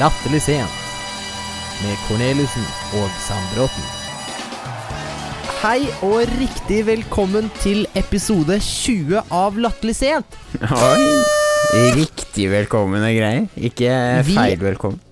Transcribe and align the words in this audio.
Latterlig 0.00 0.38
sent 0.40 0.76
med 1.82 1.96
Corneliussen 2.06 2.62
og 2.96 3.10
Sandbråten. 3.20 3.88
Hei 5.60 5.82
og 6.06 6.22
riktig 6.38 6.78
velkommen 6.86 7.50
til 7.60 7.82
episode 7.98 8.56
20 8.64 9.20
av 9.28 9.58
Latterlig 9.60 9.98
sent. 9.98 10.38
Oi. 10.56 11.04
Riktig 11.98 12.48
velkommen 12.48 13.04
og 13.04 13.12
greier. 13.12 13.50
Ikke 13.60 13.92
feil 14.30 14.64
velkommen. 14.64 15.02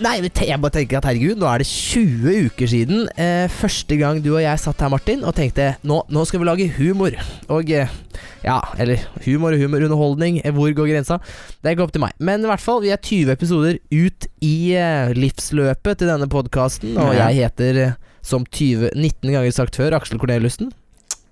Nei, 0.00 0.14
jeg 0.24 0.56
bare 0.62 0.72
tenker 0.72 0.96
at 0.96 1.04
herregud, 1.10 1.36
nå 1.36 1.44
er 1.50 1.60
det 1.60 1.66
20 1.68 2.46
uker 2.48 2.70
siden 2.72 3.02
eh, 3.20 3.50
første 3.52 3.98
gang 4.00 4.22
du 4.24 4.30
og 4.32 4.40
jeg 4.40 4.60
satt 4.62 4.80
her, 4.80 4.88
Martin, 4.88 5.20
og 5.28 5.34
tenkte 5.36 5.74
nå, 5.84 5.98
nå 6.08 6.22
skal 6.24 6.40
vi 6.40 6.48
lage 6.48 6.68
humor. 6.78 7.12
Og 7.52 7.68
eh, 7.76 7.92
ja, 8.40 8.56
eller 8.80 9.02
humor 9.26 9.52
og 9.52 9.60
humorunderholdning, 9.60 10.40
eh, 10.40 10.54
hvor 10.56 10.72
går 10.72 10.88
grensa? 10.94 11.18
Det 11.60 11.68
er 11.68 11.76
ikke 11.76 11.84
opp 11.84 11.92
til 11.92 12.04
meg. 12.06 12.16
Men 12.16 12.40
i 12.40 12.48
hvert 12.48 12.64
fall, 12.64 12.80
vi 12.80 12.94
er 12.94 13.02
20 13.04 13.34
episoder 13.36 13.76
ut 13.92 14.28
i 14.40 14.54
eh, 14.80 15.12
livsløpet 15.20 16.00
til 16.00 16.08
denne 16.14 16.30
podkasten, 16.32 16.96
og 16.96 17.12
jeg 17.20 17.42
heter, 17.42 17.82
eh, 17.84 17.96
som 18.24 18.48
20, 18.48 18.94
19 18.96 19.34
ganger 19.36 19.52
sagt 19.52 19.76
før, 19.76 19.98
Aksel 20.00 20.20
Corneliussen. 20.22 20.72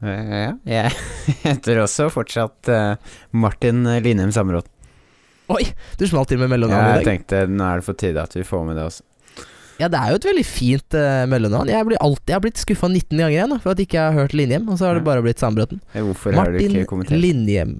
Eh, 0.04 0.34
Ja, 0.44 0.52
jeg 0.68 0.92
heter 1.48 1.80
også 1.86 2.10
fortsatt 2.12 2.68
Martin 3.32 3.80
Linheim 4.04 4.30
Samråd. 4.36 4.68
Oi, 5.48 5.64
du 5.96 6.04
smalt 6.08 6.28
til 6.28 6.40
med 6.40 6.50
mellomnavn 6.52 6.90
i 6.90 6.96
Jeg 7.00 7.08
tenkte 7.08 7.46
nå 7.48 7.64
er 7.64 7.80
det 7.80 7.88
på 7.88 7.96
tide 7.96 8.24
at 8.24 8.36
vi 8.36 8.44
får 8.46 8.66
med 8.68 8.76
det 8.76 8.88
også. 8.90 9.04
Ja, 9.78 9.86
det 9.86 9.98
er 9.98 10.10
jo 10.10 10.18
et 10.18 10.24
veldig 10.26 10.42
fint 10.42 10.94
uh, 10.98 11.22
mellomnavn. 11.30 11.68
Jeg, 11.70 11.86
blir 11.86 12.00
alltid, 12.02 12.32
jeg 12.32 12.34
har 12.34 12.42
blitt 12.42 12.58
skuffa 12.58 12.88
19 12.90 13.12
ganger 13.14 13.34
igjen 13.36 13.52
da, 13.54 13.58
for 13.62 13.72
at 13.76 13.82
ikke 13.82 13.94
jeg 13.94 14.10
har 14.10 14.16
hørt 14.24 14.34
Linjem, 14.34 14.66
og 14.66 14.80
så 14.80 14.88
har 14.88 14.98
det 14.98 15.04
bare 15.06 15.22
blitt 15.22 15.38
Sandbråten. 15.38 15.78
Hvorfor 15.94 16.34
Martin 16.34 16.56
har 16.56 16.56
du 16.56 16.80
ikke 16.80 16.88
kommentert? 16.90 17.22
Linjem. 17.22 17.76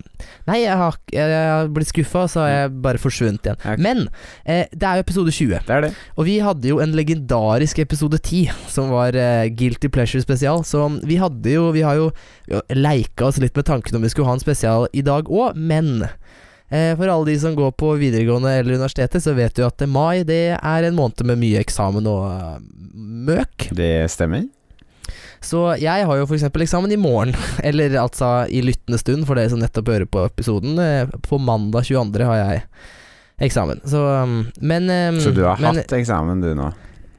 Nei, 0.47 0.61
jeg 0.63 0.77
har, 0.79 0.99
jeg, 1.11 1.33
jeg 1.35 1.51
har 1.51 1.73
blitt 1.75 1.91
skuffa, 1.91 2.23
så 2.31 2.45
har 2.45 2.53
jeg 2.53 2.77
bare 2.87 3.03
forsvunnet 3.03 3.51
igjen. 3.51 3.59
Okay. 3.59 3.83
Men 3.83 4.05
eh, 4.45 4.71
det 4.71 4.87
er 4.87 5.01
jo 5.01 5.07
episode 5.09 5.35
20, 5.35 5.67
Det 5.67 5.75
er 5.75 5.87
det. 5.89 5.93
og 6.15 6.29
vi 6.31 6.39
hadde 6.47 6.71
jo 6.71 6.79
en 6.85 6.95
legendarisk 6.95 7.83
episode 7.83 8.23
10, 8.23 8.55
som 8.71 8.95
var 8.95 9.19
eh, 9.19 9.51
Guilty 9.59 9.91
Pleasure 9.91 10.23
spesial. 10.23 10.63
Så 10.63 10.87
vi 11.03 11.19
hadde 11.19 11.51
jo 11.51 11.73
Vi 11.75 11.83
har 11.83 11.99
jo 11.99 12.13
vi 12.47 12.63
leika 12.79 13.27
oss 13.27 13.43
litt 13.43 13.59
med 13.59 13.67
tanken 13.67 13.99
om 13.99 14.07
vi 14.07 14.13
skulle 14.13 14.31
ha 14.31 14.39
en 14.39 14.43
spesial 14.43 14.87
i 14.95 15.03
dag 15.03 15.27
òg, 15.27 15.59
men 15.59 16.07
eh, 16.07 16.15
for 16.99 17.09
alle 17.09 17.31
de 17.31 17.39
som 17.41 17.55
går 17.57 17.73
på 17.81 17.95
videregående 18.01 18.51
eller 18.59 18.77
universitetet, 18.77 19.23
så 19.25 19.33
vet 19.37 19.55
du 19.57 19.65
at 19.65 19.81
eh, 19.83 19.89
mai 19.89 20.23
det 20.29 20.43
er 20.59 20.89
en 20.89 20.97
måned 20.99 21.25
med 21.31 21.41
mye 21.41 21.63
eksamen 21.63 22.07
og 22.11 22.27
eh, 22.29 22.59
møk. 23.29 23.71
Det 23.73 23.93
stemmer. 24.13 24.47
Så 25.41 25.63
jeg 25.79 26.05
har 26.05 26.19
jo 26.19 26.27
f.eks. 26.27 26.49
eksamen 26.51 26.93
i 26.93 26.99
morgen, 27.01 27.33
eller 27.69 27.95
altså 28.03 28.45
i 28.51 28.61
lyttende 28.67 28.99
stund, 29.01 29.25
for 29.29 29.39
dere 29.39 29.53
som 29.53 29.63
nettopp 29.63 29.89
hører 29.95 30.09
på 30.11 30.25
episoden. 30.27 30.79
eh, 30.83 31.19
På 31.25 31.39
mandag 31.41 31.87
22. 31.89 32.25
har 32.27 32.41
jeg 32.43 32.63
eksamen. 33.49 33.81
Så 33.87 34.01
um, 34.03 34.41
Men 34.61 34.91
um, 34.91 35.21
Så 35.23 35.31
du 35.31 35.45
har 35.47 35.61
men 35.63 35.79
hatt 35.79 35.93
eksamen 35.95 36.41
du 36.43 36.51
nå? 36.59 36.73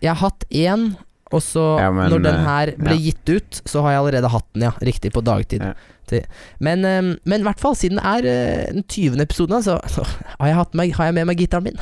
Jeg 0.04 0.12
har 0.14 0.20
hatt 0.30 0.44
én, 0.52 0.92
og 1.32 1.42
så 1.44 1.64
Ja, 1.80 1.90
men, 1.96 2.10
når 2.12 2.22
den 2.26 2.36
eh, 2.36 2.46
her 2.50 2.74
ble 2.80 2.96
ja. 2.98 3.04
gitt 3.10 3.32
ut, 3.32 3.62
så 3.68 3.82
har 3.86 3.96
jeg 3.96 4.04
allerede 4.04 4.32
hatt 4.36 4.48
den, 4.54 4.68
ja. 4.68 4.72
Riktig, 4.84 5.14
på 5.16 5.24
dagtid. 5.24 5.64
Ja. 5.64 5.74
Til- 6.10 6.26
Men, 6.60 6.84
um, 6.86 7.12
men 7.30 7.42
i 7.44 7.48
hvert 7.48 7.62
fall, 7.62 7.76
siden 7.78 8.00
det 8.02 8.06
er 8.10 8.28
eh, 8.32 8.74
den 8.74 8.84
20. 8.84 9.22
episoden, 9.22 9.62
så, 9.64 9.78
så 9.94 10.04
har, 10.10 10.48
jeg 10.50 10.58
hatt 10.58 10.74
meg, 10.80 10.94
har 10.98 11.10
jeg 11.12 11.18
med 11.20 11.30
meg 11.30 11.38
gitaren 11.44 11.68
min. 11.70 11.78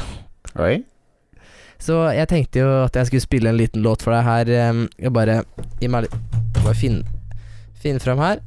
Oi. 0.59 0.84
Så 1.80 2.00
jeg 2.16 2.28
tenkte 2.31 2.59
jo 2.64 2.69
at 2.88 2.95
jeg 2.97 3.06
skulle 3.11 3.22
spille 3.23 3.50
en 3.52 3.58
liten 3.59 3.84
låt 3.86 4.02
for 4.02 4.11
deg 4.16 4.23
her. 4.25 4.50
Jeg 4.97 5.11
bare 5.14 5.44
Gi 5.80 5.88
meg 5.94 6.08
litt 6.08 6.16
Bare 6.58 6.73
finne 6.73 7.03
Finne 7.78 8.02
fram 8.02 8.17
her. 8.23 8.39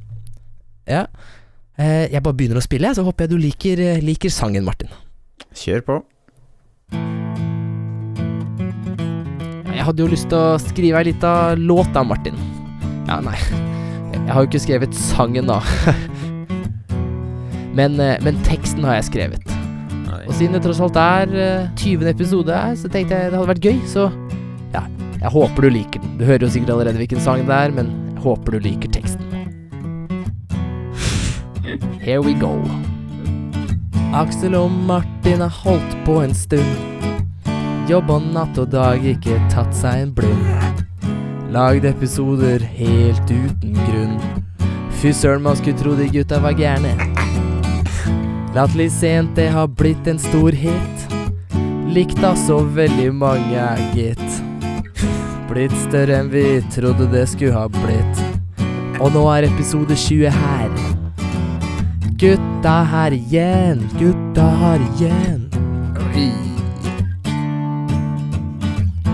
Ja. 0.89 1.05
Eh, 1.79 2.09
Jeg 2.11 2.21
bare 2.25 2.35
begynner 2.35 2.59
å 2.59 2.65
spille, 2.65 2.91
så 2.93 3.05
håper 3.07 3.23
jeg 3.25 3.31
du 3.31 3.37
liker, 3.39 3.79
eh, 3.79 4.01
liker 4.03 4.29
sangen, 4.29 4.65
Martin. 4.67 4.91
Kjør 5.55 5.81
på. 5.87 5.95
Jeg 9.71 9.85
hadde 9.87 10.03
jo 10.03 10.11
lyst 10.11 10.27
til 10.29 10.37
å 10.37 10.59
skrive 10.61 10.99
ei 10.99 11.07
lita 11.09 11.31
låt 11.57 11.89
da, 11.95 12.03
Martin. 12.05 12.35
Ja, 13.07 13.21
nei. 13.23 13.37
Jeg 14.11 14.33
har 14.33 14.43
jo 14.43 14.49
ikke 14.49 14.63
skrevet 14.63 14.95
sangen, 14.95 15.49
da. 15.49 15.59
Men, 17.77 17.95
eh, 18.03 18.17
men 18.19 18.35
teksten 18.43 18.83
har 18.83 18.97
jeg 18.99 19.07
skrevet. 19.07 19.53
Og 20.27 20.33
siden 20.35 20.55
det 20.55 20.61
tross 20.65 20.81
alt 20.83 20.97
er 20.99 21.31
eh, 21.39 21.69
20. 21.79 22.09
episode 22.11 22.55
her, 22.55 22.75
så 22.75 22.91
tenkte 22.91 23.15
jeg 23.15 23.31
det 23.31 23.39
hadde 23.39 23.51
vært 23.53 23.63
gøy, 23.63 23.77
så 23.87 24.09
ja, 24.75 24.83
jeg 25.21 25.31
håper 25.33 25.65
du 25.65 25.69
liker 25.77 26.03
den. 26.03 26.17
Du 26.19 26.25
hører 26.27 26.45
jo 26.45 26.51
sikkert 26.51 26.73
allerede 26.75 26.99
hvilken 26.99 27.23
sang 27.23 27.45
det 27.47 27.55
er, 27.55 27.71
men 27.75 27.91
jeg 28.11 28.23
håper 28.25 28.55
du 28.55 28.59
liker 28.67 28.91
teksten. 28.91 29.23
Here 32.05 32.21
we 32.23 32.35
go. 32.35 32.57
Aksel 34.11 34.55
og 34.59 34.71
Martin 34.87 35.39
har 35.39 35.53
holdt 35.63 35.95
på 36.07 36.19
en 36.25 36.35
stund. 36.35 36.71
Jobba 37.87 38.19
natt 38.23 38.59
og 38.59 38.71
dag, 38.71 39.03
ikke 39.15 39.39
tatt 39.51 39.71
seg 39.75 40.05
en 40.05 40.13
blund. 40.15 40.43
Lagd 41.51 41.83
episoder 41.83 42.61
helt 42.63 43.27
uten 43.27 43.73
grunn. 43.75 44.13
Fy 45.01 45.11
søren, 45.11 45.41
man 45.43 45.57
skulle 45.59 45.75
tro 45.75 45.95
de 45.99 46.05
gutta 46.07 46.37
var 46.39 46.55
gærne. 46.55 46.93
Latterlig 48.55 48.87
sent, 48.95 49.33
det 49.35 49.49
har 49.51 49.67
blitt 49.67 50.07
en 50.07 50.19
stor 50.19 50.55
hit. 50.55 51.03
Likt 51.91 52.23
av 52.23 52.39
så 52.39 52.61
veldig 52.63 53.09
mange, 53.19 53.65
gitt. 53.97 54.39
Blitt 55.49 55.75
større 55.89 56.21
enn 56.21 56.31
vi 56.31 56.45
trodde 56.71 57.09
det 57.11 57.25
skulle 57.33 57.57
ha 57.57 57.67
blitt. 57.67 58.23
Og 59.03 59.11
nå 59.11 59.25
er 59.33 59.49
episode 59.49 59.97
20 59.99 60.31
her. 60.31 60.71
Gutta 62.21 62.77
her 62.93 63.17
igjen, 63.17 63.83
gutta 63.99 64.47
her 64.63 64.87
igjen. 64.93 65.49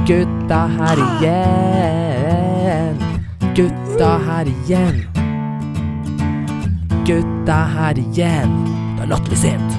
Gutta 0.06 0.62
her 0.78 1.06
igjen. 1.08 2.17
Gutta 3.58 4.20
her 4.22 4.46
igjen. 4.46 4.98
Gutta 7.08 7.56
her 7.74 7.98
igjen. 7.98 8.52
Det 8.94 9.02
er 9.02 9.08
latterlig 9.10 9.40
sent. 9.42 9.72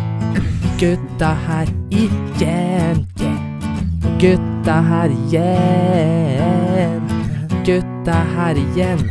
Gutta 0.81 1.29
her 1.47 1.71
igjen. 1.95 3.05
Yeah. 3.23 3.39
Gutta 4.19 4.81
her 4.89 5.15
igjen. 5.15 7.07
Gutta 7.69 8.17
her 8.35 8.59
igjen. 8.65 9.05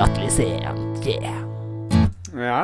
Latterlig 0.00 0.32
sent. 0.32 1.04
Yeah. 1.04 1.42
Ja. 2.32 2.62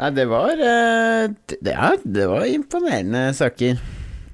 Nei, 0.00 0.10
det 0.16 0.24
var 0.32 0.56
eh, 0.56 1.28
ja, 1.60 1.92
det 2.04 2.24
var 2.32 2.48
imponerende 2.48 3.34
saker. 3.36 3.76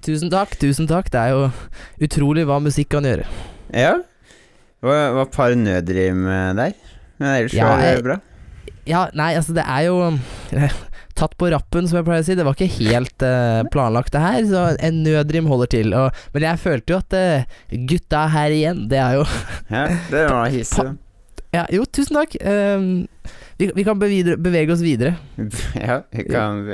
Tusen 0.00 0.30
takk, 0.32 0.54
tusen 0.60 0.88
takk. 0.88 1.10
Det 1.12 1.20
er 1.20 1.34
jo 1.34 1.48
utrolig 2.06 2.46
hva 2.48 2.56
musikk 2.62 2.88
kan 2.94 3.04
gjøre. 3.04 3.26
Ja. 3.76 3.98
Hva 4.80 5.00
var, 5.18 5.26
par 5.32 5.52
nødrim 5.58 6.24
eh, 6.24 6.52
der. 6.56 6.76
Men 7.20 7.34
ellers 7.34 7.56
Ja, 7.56 7.66
var 7.68 7.82
det 7.84 8.04
bra. 8.06 8.16
Ja, 8.88 9.02
nei, 9.12 9.34
altså 9.36 9.52
det 9.54 9.66
er 9.68 9.82
jo 9.90 9.98
eh, 10.56 10.78
Tatt 11.20 11.34
på 11.36 11.50
rappen, 11.52 11.84
som 11.84 11.98
jeg 11.98 12.06
pleier 12.06 12.24
å 12.24 12.26
si. 12.30 12.36
Det 12.38 12.46
var 12.46 12.56
ikke 12.56 12.78
helt 12.78 13.24
uh, 13.26 13.60
planlagt, 13.74 14.14
det 14.14 14.22
her. 14.24 14.38
Så 14.48 14.62
en 14.80 15.02
nødrim 15.04 15.50
holder 15.50 15.68
til. 15.74 15.92
Og, 15.92 16.22
men 16.32 16.46
jeg 16.46 16.62
følte 16.62 16.94
jo 16.94 17.00
at 17.02 17.16
uh, 17.18 17.58
gutta 17.90 18.22
her 18.32 18.54
igjen, 18.56 18.86
det 18.88 19.02
er 19.02 19.18
jo 19.18 19.26
Ja, 19.74 19.82
det 20.08 20.22
var 20.30 20.54
hissig. 20.54 20.86
Ja, 21.52 21.66
jo, 21.74 21.84
tusen 21.92 22.16
takk. 22.16 22.38
Um, 22.40 22.88
vi, 23.60 23.68
vi 23.76 23.84
kan 23.84 24.00
bevege 24.00 24.72
oss 24.72 24.86
videre. 24.86 25.18
Ja, 25.76 26.00
vi 26.14 26.24
kan 26.30 26.64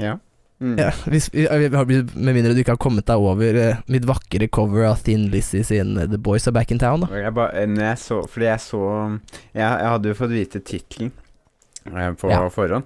Ja. 0.00 0.16
Mm. 0.60 0.74
Ja, 0.76 0.90
hvis, 1.08 1.30
vi, 1.32 1.46
vi- 1.48 2.00
med 2.20 2.34
mindre 2.36 2.52
du 2.52 2.58
ikke 2.60 2.74
har 2.74 2.80
kommet 2.82 3.06
deg 3.08 3.16
over 3.16 3.56
uh, 3.56 3.78
mitt 3.88 4.04
vakre 4.04 4.44
cover 4.52 4.84
av 4.90 4.98
Thin 5.06 5.22
Lizzie 5.32 5.64
sin 5.64 5.94
eh, 5.96 6.04
The 6.10 6.18
Boys 6.20 6.44
Are 6.46 6.52
Back 6.52 6.70
in 6.74 6.78
Town. 6.82 7.06
Da. 7.06 7.08
Jeg 7.16 7.32
ba, 7.32 7.46
når 7.64 7.86
jeg 7.86 7.98
så 8.02 8.18
Fordi 8.28 8.44
jeg 8.50 8.60
så 8.60 8.80
Jeg, 9.54 9.62
jeg 9.64 9.88
hadde 9.94 10.12
jo 10.12 10.18
fått 10.18 10.34
vite 10.34 10.60
tittelen 10.68 11.12
uh, 11.88 12.10
på 12.20 12.28
Ja. 12.28 12.42
forhånd. 12.52 12.84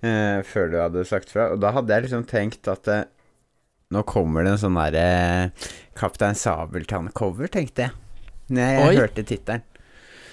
eh, 0.00 0.40
før 0.48 0.72
du 0.72 0.78
hadde 0.80 1.04
sagt 1.08 1.28
fra. 1.32 1.50
Og 1.52 1.60
da 1.60 1.74
hadde 1.76 1.92
jeg 1.92 2.06
liksom 2.08 2.24
tenkt 2.28 2.72
at 2.72 2.88
eh, 2.88 3.04
nå 3.92 4.00
kommer 4.08 4.42
det 4.48 4.54
en 4.56 4.62
sånn 4.64 4.80
derre 4.80 5.52
Kaptein 6.00 6.34
Sabeltann-cover, 6.34 7.52
tenkte 7.52 7.84
jeg. 7.86 7.92
Når 8.48 8.60
jeg, 8.64 8.88
Oi. 8.88 8.96
hørte 9.04 9.22
tittelen. 9.28 9.62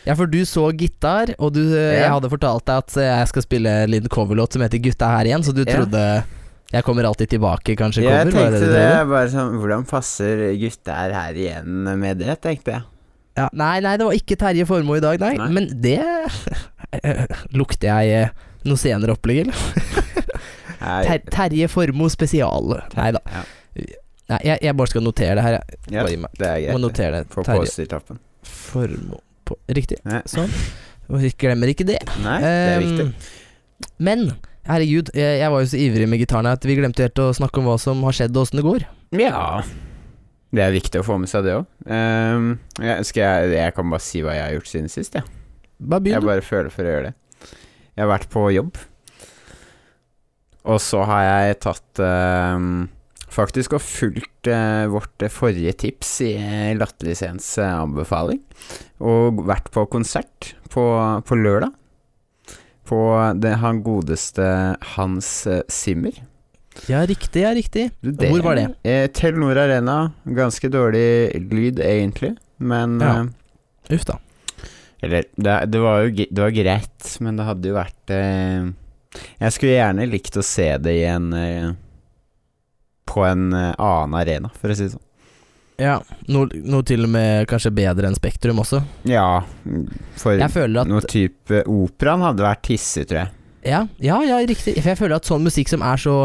Ja, 0.07 0.15
for 0.17 0.25
du 0.25 0.39
så 0.49 0.69
gitar, 0.73 1.35
og 1.37 1.51
du, 1.53 1.61
eh, 1.77 1.99
jeg 1.99 2.09
hadde 2.09 2.31
fortalt 2.31 2.63
deg 2.65 2.79
at 2.81 2.95
eh, 2.97 3.11
jeg 3.19 3.27
skal 3.35 3.43
spille 3.45 3.73
en 3.83 3.91
liten 3.91 4.09
coverlåt 4.11 4.55
som 4.55 4.63
heter 4.63 4.81
Gutta 4.81 5.11
her 5.19 5.27
igjen, 5.29 5.43
så 5.45 5.51
du 5.53 5.61
Ja. 5.67 6.23
Jeg 6.71 6.85
kommer 6.87 7.03
alltid 7.09 7.29
tilbake, 7.33 7.75
kanskje, 7.79 8.03
Jeg 8.05 8.11
kommer, 8.11 8.31
tenkte 8.31 8.59
det, 8.63 8.69
trodde? 8.71 9.09
bare 9.11 9.29
sånn 9.33 9.57
Hvordan 9.59 9.85
passer 9.89 10.43
gutta 10.61 10.95
her, 11.11 11.35
igjen 11.35 11.83
med 11.99 12.21
det, 12.23 12.37
tenkte 12.43 12.77
jeg. 12.77 12.85
Ja, 13.39 13.47
nei, 13.55 13.79
nei, 13.83 13.95
det 13.99 14.07
var 14.07 14.15
ikke 14.15 14.37
Terje 14.39 14.65
Formoe 14.67 14.99
i 14.99 15.03
dag, 15.03 15.19
nei. 15.23 15.33
Nei. 15.39 15.49
Men 15.55 15.67
det 15.83 15.99
Lukter 17.59 17.91
jeg 17.91 18.15
eh, 18.25 18.47
noe 18.67 18.79
senere 18.79 19.15
opplegg, 19.15 19.45
eller? 19.45 19.55
Ter 21.07 21.21
Terje 21.31 21.67
Formoe 21.71 22.11
spesial. 22.11 22.75
Nei 22.97 23.09
da. 23.15 23.21
Ja. 23.31 23.43
Nei, 24.31 24.39
jeg, 24.47 24.61
jeg 24.63 24.75
bare 24.79 24.91
skal 24.93 25.03
notere 25.05 25.35
det 25.37 25.43
her. 25.45 25.57
Jeg 25.91 25.95
ja, 25.95 26.05
det 26.07 26.47
er 26.47 26.61
greit. 26.63 26.71
Må 26.75 26.81
notere 26.83 27.21
det. 27.21 27.33
Få 27.33 27.43
Post-It-lappen. 27.47 28.19
Formoe 28.47 29.19
på 29.47 29.57
Riktig. 29.75 29.99
Nei. 30.07 30.21
Sånn. 30.31 30.51
Og 31.11 31.25
glemmer 31.41 31.71
ikke 31.71 31.85
det. 31.87 31.99
Nei, 32.23 32.37
det 32.39 32.51
er 32.51 32.71
Ehm, 32.77 32.85
viktig. 32.87 33.89
Men 33.99 34.27
Herregud, 34.69 35.09
jeg, 35.17 35.47
var 35.49 35.63
jo 35.63 35.69
så 35.71 35.79
ivrig 35.81 36.05
med 36.09 36.21
gitaren 36.21 36.49
at 36.51 36.65
vi 36.67 36.77
glemte 36.77 37.07
helt 37.07 37.21
å 37.21 37.31
snakke 37.33 37.61
om 37.61 37.69
hva 37.71 37.79
som 37.81 38.03
har 38.05 38.13
skjedd 38.17 38.35
og 38.35 38.45
åssen 38.45 38.61
det 38.61 38.67
går. 38.67 38.85
Ja. 39.17 39.63
Det 40.51 40.63
er 40.63 40.75
viktig 40.75 41.01
å 41.01 41.07
få 41.07 41.17
med 41.17 41.31
seg 41.31 41.47
det 41.47 41.57
òg. 41.57 41.67
jeg, 41.87 43.07
jeg, 43.17 43.51
jeg 43.55 43.75
kan 43.77 43.93
bare 43.93 44.05
si 44.05 44.21
hva 44.21 44.35
jeg 44.35 44.45
har 44.45 44.55
gjort 44.59 44.71
siden 44.71 44.91
sist, 44.91 45.17
jeg. 45.17 45.25
Bare 45.81 45.97
Jeg 45.97 46.05
begynn, 46.05 46.19
Jeg 46.19 46.29
bare 46.29 46.45
føler 46.45 46.73
for 46.73 46.85
å 46.85 46.93
gjøre 46.93 47.09
det. 47.09 47.13
Jeg 47.95 48.03
har 48.03 48.11
vært 48.11 48.31
på 48.31 48.47
jobb. 48.53 48.81
Og 50.69 50.81
så 50.83 51.01
har 51.09 51.23
jeg 51.25 51.61
tatt 51.65 52.01
um, 52.05 52.85
Faktisk 53.31 53.77
og 53.77 53.81
fulgt 53.81 54.49
uh, 54.51 54.85
vårt 54.91 55.25
forrige 55.31 55.73
tips 55.85 56.09
i 56.27 56.31
Latterlisens 56.75 57.47
eh, 57.63 57.77
anbefaling. 57.79 58.41
Og 58.99 59.39
vært 59.47 59.71
på 59.71 59.85
konsert 59.89 60.51
på, 60.69 60.83
på 61.23 61.37
lørdag. 61.39 61.71
På 62.91 62.99
det, 63.39 63.53
han 63.61 63.79
godeste 63.85 64.45
Hans 64.97 65.29
Simmer 65.47 65.63
Zimmer. 65.71 66.17
Ja, 66.87 67.01
riktig, 67.07 67.41
ja, 67.45 67.51
riktig. 67.55 67.85
Det- 68.01 68.29
Hvor 68.31 68.41
var 68.43 68.55
det? 68.59 68.65
Eh, 68.87 69.05
Telenor 69.11 69.57
Arena. 69.59 70.11
Ganske 70.25 70.69
dårlig 70.71 71.31
lyd, 71.51 71.79
egentlig. 71.83 72.33
Men 72.59 72.99
Ja. 72.99 73.13
eh, 73.21 73.95
Uff 73.95 74.05
da. 74.07 74.17
Eller, 75.03 75.23
det, 75.35 75.55
det 75.71 75.79
var 75.81 76.03
jo 76.05 76.11
det 76.29 76.37
var 76.43 76.51
greit, 76.53 77.17
men 77.19 77.35
det 77.39 77.45
hadde 77.47 77.67
jo 77.71 77.73
vært 77.75 78.11
eh, 78.13 78.67
Jeg 79.41 79.51
skulle 79.55 79.73
gjerne 79.79 80.05
likt 80.11 80.37
å 80.37 80.43
se 80.45 80.67
det 80.77 80.93
i 80.99 81.05
en 81.09 81.31
eh, 81.33 81.71
På 83.09 83.25
en 83.27 83.47
eh, 83.53 83.73
annen 83.81 84.13
arena, 84.21 84.51
for 84.61 84.69
å 84.71 84.75
si 84.77 84.83
det 84.87 84.93
sånn. 84.93 85.07
Ja, 85.81 85.95
noe, 86.29 86.45
noe 86.61 86.85
til 86.85 87.07
og 87.07 87.11
med 87.13 87.47
kanskje 87.49 87.71
bedre 87.73 88.09
enn 88.09 88.17
Spektrum 88.17 88.61
også. 88.61 88.83
Ja, 89.09 89.41
for 90.21 90.37
Jeg 90.37 90.69
noe 90.87 91.01
type 91.09 91.63
Operaen 91.65 92.21
hadde 92.27 92.45
vært 92.45 92.69
hissig, 92.69 93.07
tror 93.09 93.23
jeg. 93.23 93.31
Ja, 93.65 93.83
ja, 94.01 94.19
ja, 94.25 94.39
riktig. 94.45 94.75
For 94.79 94.91
jeg 94.93 94.99
føler 94.99 95.17
at 95.19 95.27
sånn 95.29 95.43
musikk 95.45 95.69
som 95.69 95.83
er 95.85 95.99
så 96.01 96.15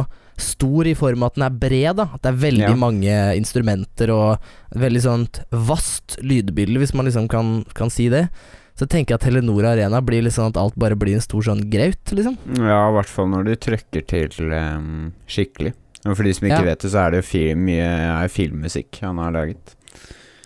stor 0.41 0.89
i 0.89 0.93
form 0.97 1.23
av 1.25 1.33
at 1.33 1.39
den 1.39 1.47
er 1.47 1.57
bred, 1.65 1.97
da. 1.97 2.09
At 2.13 2.23
det 2.25 2.33
er 2.33 2.43
veldig 2.45 2.69
Ja. 2.69 2.75
mange 2.77 3.17
instrumenter 3.37 4.13
og 4.13 4.39
veldig 4.77 5.03
sånt 5.05 5.41
vast 5.51 6.19
lydbilde, 6.21 6.79
hvis 6.81 6.95
man 6.95 7.07
liksom 7.09 7.29
kan, 7.29 7.65
kan 7.75 7.91
si 7.93 8.09
det. 8.13 8.29
Så 8.77 8.85
tenker 8.87 9.15
jeg 9.15 9.21
at 9.21 9.25
Telenor 9.25 9.65
Arena 9.65 10.03
blir 10.05 10.23
litt 10.23 10.35
sånn 10.37 10.51
at 10.53 10.59
alt 10.61 10.77
bare 10.77 10.97
blir 10.97 11.15
en 11.17 11.25
stor 11.25 11.41
sånn 11.47 11.63
graut, 11.73 12.13
liksom. 12.13 12.37
Ja, 12.61 12.83
i 12.91 12.93
hvert 12.99 13.09
fall 13.09 13.31
når 13.33 13.45
du 13.49 13.55
trykker 13.57 14.05
til 14.07 14.53
um, 14.53 15.13
skikkelig. 15.27 15.73
Og 16.07 16.17
for 16.17 16.23
de 16.23 16.33
som 16.37 16.47
ikke 16.49 16.61
Ja. 16.63 16.69
vet 16.71 16.79
det, 16.81 16.91
så 16.93 16.99
er 17.07 17.11
det 17.11 17.25
jo 17.25 17.29
film, 17.31 17.65
mye 17.67 17.89
er 18.25 18.29
filmmusikk 18.29 19.01
han 19.03 19.19
har 19.19 19.33
laget. 19.33 19.75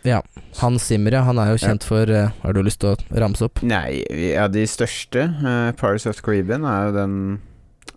Ja. 0.04 0.22
Hans 0.62 0.82
Zimmer, 0.88 1.12
ja. 1.12 1.22
Han 1.26 1.38
er 1.38 1.50
jo 1.52 1.58
Ja. 1.60 1.68
kjent 1.68 1.84
for 1.84 2.08
uh, 2.08 2.30
Har 2.42 2.52
du 2.56 2.62
lyst 2.62 2.80
til 2.80 2.94
å 2.96 3.20
ramse 3.20 3.42
opp? 3.44 3.62
Nei, 3.62 4.02
ja, 4.32 4.46
de 4.48 4.62
største 4.66 5.26
uh, 5.44 5.72
Pirates 5.72 6.06
of 6.06 6.16
the 6.16 6.22
Caribbean 6.22 6.64
er 6.64 6.86
jo 6.88 6.92
den 6.96 7.40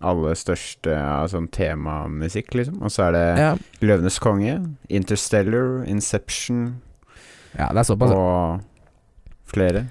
aller 0.04 0.34
største 0.36 0.92
av 0.92 1.28
sånn 1.32 1.48
temamusikk, 1.48 2.52
liksom. 2.54 2.82
Og 2.82 2.90
så 2.92 3.06
er 3.08 3.12
det 3.12 3.38
Ja, 3.38 3.56
Løvenes 3.80 4.18
konge, 4.20 4.76
Interstellar, 4.90 5.84
Inception 5.88 6.80
ja 7.56 7.68
det 7.70 7.78
er 7.78 7.84
såpass. 7.86 8.10
og 8.10 8.60
flere. 9.46 9.86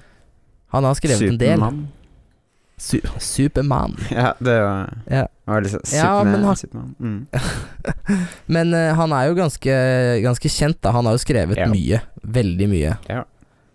Han 0.74 0.84
har 0.84 0.94
skrevet 0.94 1.30
en 1.30 1.38
del. 1.38 1.60
Su 2.76 2.98
Supermann. 3.22 3.94
Ja, 4.10 4.32
det 4.42 4.54
var, 4.60 4.88
Ja. 5.06 5.26
var 5.46 5.60
liksom 5.62 5.80
Ja, 5.84 6.00
Superman. 6.02 6.32
men 6.32 6.44
han- 6.44 6.56
Superman. 6.56 6.94
Mm. 7.00 7.26
Men 8.46 8.74
uh, 8.74 8.94
han 8.98 9.12
er 9.12 9.28
jo 9.28 9.34
ganske, 9.38 9.76
ganske 10.24 10.48
kjent, 10.50 10.80
da. 10.82 10.90
Han 10.96 11.06
har 11.06 11.14
jo 11.14 11.22
skrevet 11.22 11.56
Ja. 11.60 11.68
mye. 11.70 12.00
Veldig 12.24 12.68
mye. 12.68 12.96
Ja. 13.08 13.22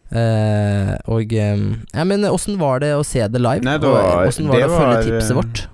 Uh, 0.10 0.96
og 1.06 1.32
um, 1.38 1.66
Ja, 1.94 2.04
men 2.04 2.24
åssen 2.26 2.58
var 2.58 2.80
det 2.82 2.96
å 2.98 3.04
se 3.06 3.22
det 3.28 3.40
live? 3.40 3.62
Nei, 3.64 3.78
det 3.78 3.88
var- 3.88 4.26
Åssen 4.28 4.48
var 4.50 4.56
det, 4.58 4.64
det 4.64 4.70
å 4.70 4.78
følge 4.80 4.96
var, 4.96 5.04
tipset 5.04 5.36
vårt? 5.38 5.68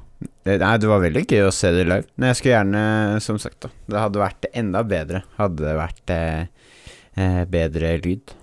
Det, 0.45 0.59
nei, 0.61 0.77
det 0.77 0.87
var 0.87 0.99
veldig 1.01 1.25
gøy 1.25 1.47
å 1.47 1.53
se 1.55 1.71
det 1.71 1.85
live. 1.87 2.03
Men 2.17 2.27
jeg 2.29 2.35
skulle 2.37 2.53
gjerne, 2.59 3.21
som 3.21 3.39
sagt, 3.41 3.59
da 3.65 3.69
Det 3.89 3.97
hadde 4.03 4.19
vært 4.21 4.45
enda 4.53 4.83
bedre. 4.83 5.23
Hadde 5.39 5.63
det 5.65 5.75
vært 5.79 6.11
eh, 6.13 7.45
bedre 7.49 7.95
lyd. 8.03 8.35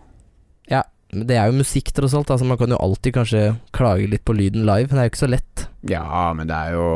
Men 1.12 1.26
Det 1.28 1.36
er 1.36 1.50
jo 1.50 1.60
musikk, 1.60 1.92
tross 1.92 2.14
alt. 2.16 2.30
Altså, 2.32 2.46
man 2.48 2.58
kan 2.60 2.72
jo 2.72 2.80
alltid 2.80 3.14
kanskje 3.14 3.44
klage 3.76 4.08
litt 4.08 4.24
på 4.24 4.36
lyden 4.36 4.64
live, 4.64 4.88
men 4.88 4.96
det 4.96 5.02
er 5.02 5.08
jo 5.08 5.12
ikke 5.12 5.24
så 5.24 5.30
lett. 5.30 5.64
Ja, 5.90 6.32
men 6.36 6.48
det 6.48 6.56
er 6.56 6.76
jo 6.76 6.86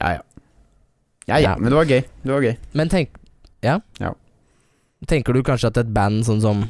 Ja, 0.00 0.14
ja. 0.16 0.22
Ja, 1.24 1.38
ja, 1.40 1.54
men 1.56 1.70
det 1.72 1.78
var 1.78 1.88
gøy. 1.88 2.02
Det 2.04 2.32
var 2.32 2.44
gøy. 2.44 2.56
Men 2.76 2.90
tenk 2.92 3.14
Ja? 3.64 3.78
Ja. 4.00 4.12
Tenker 5.08 5.32
du 5.32 5.42
kanskje 5.44 5.70
at 5.70 5.78
et 5.80 5.92
band 5.94 6.24
sånn 6.26 6.42
som 6.42 6.64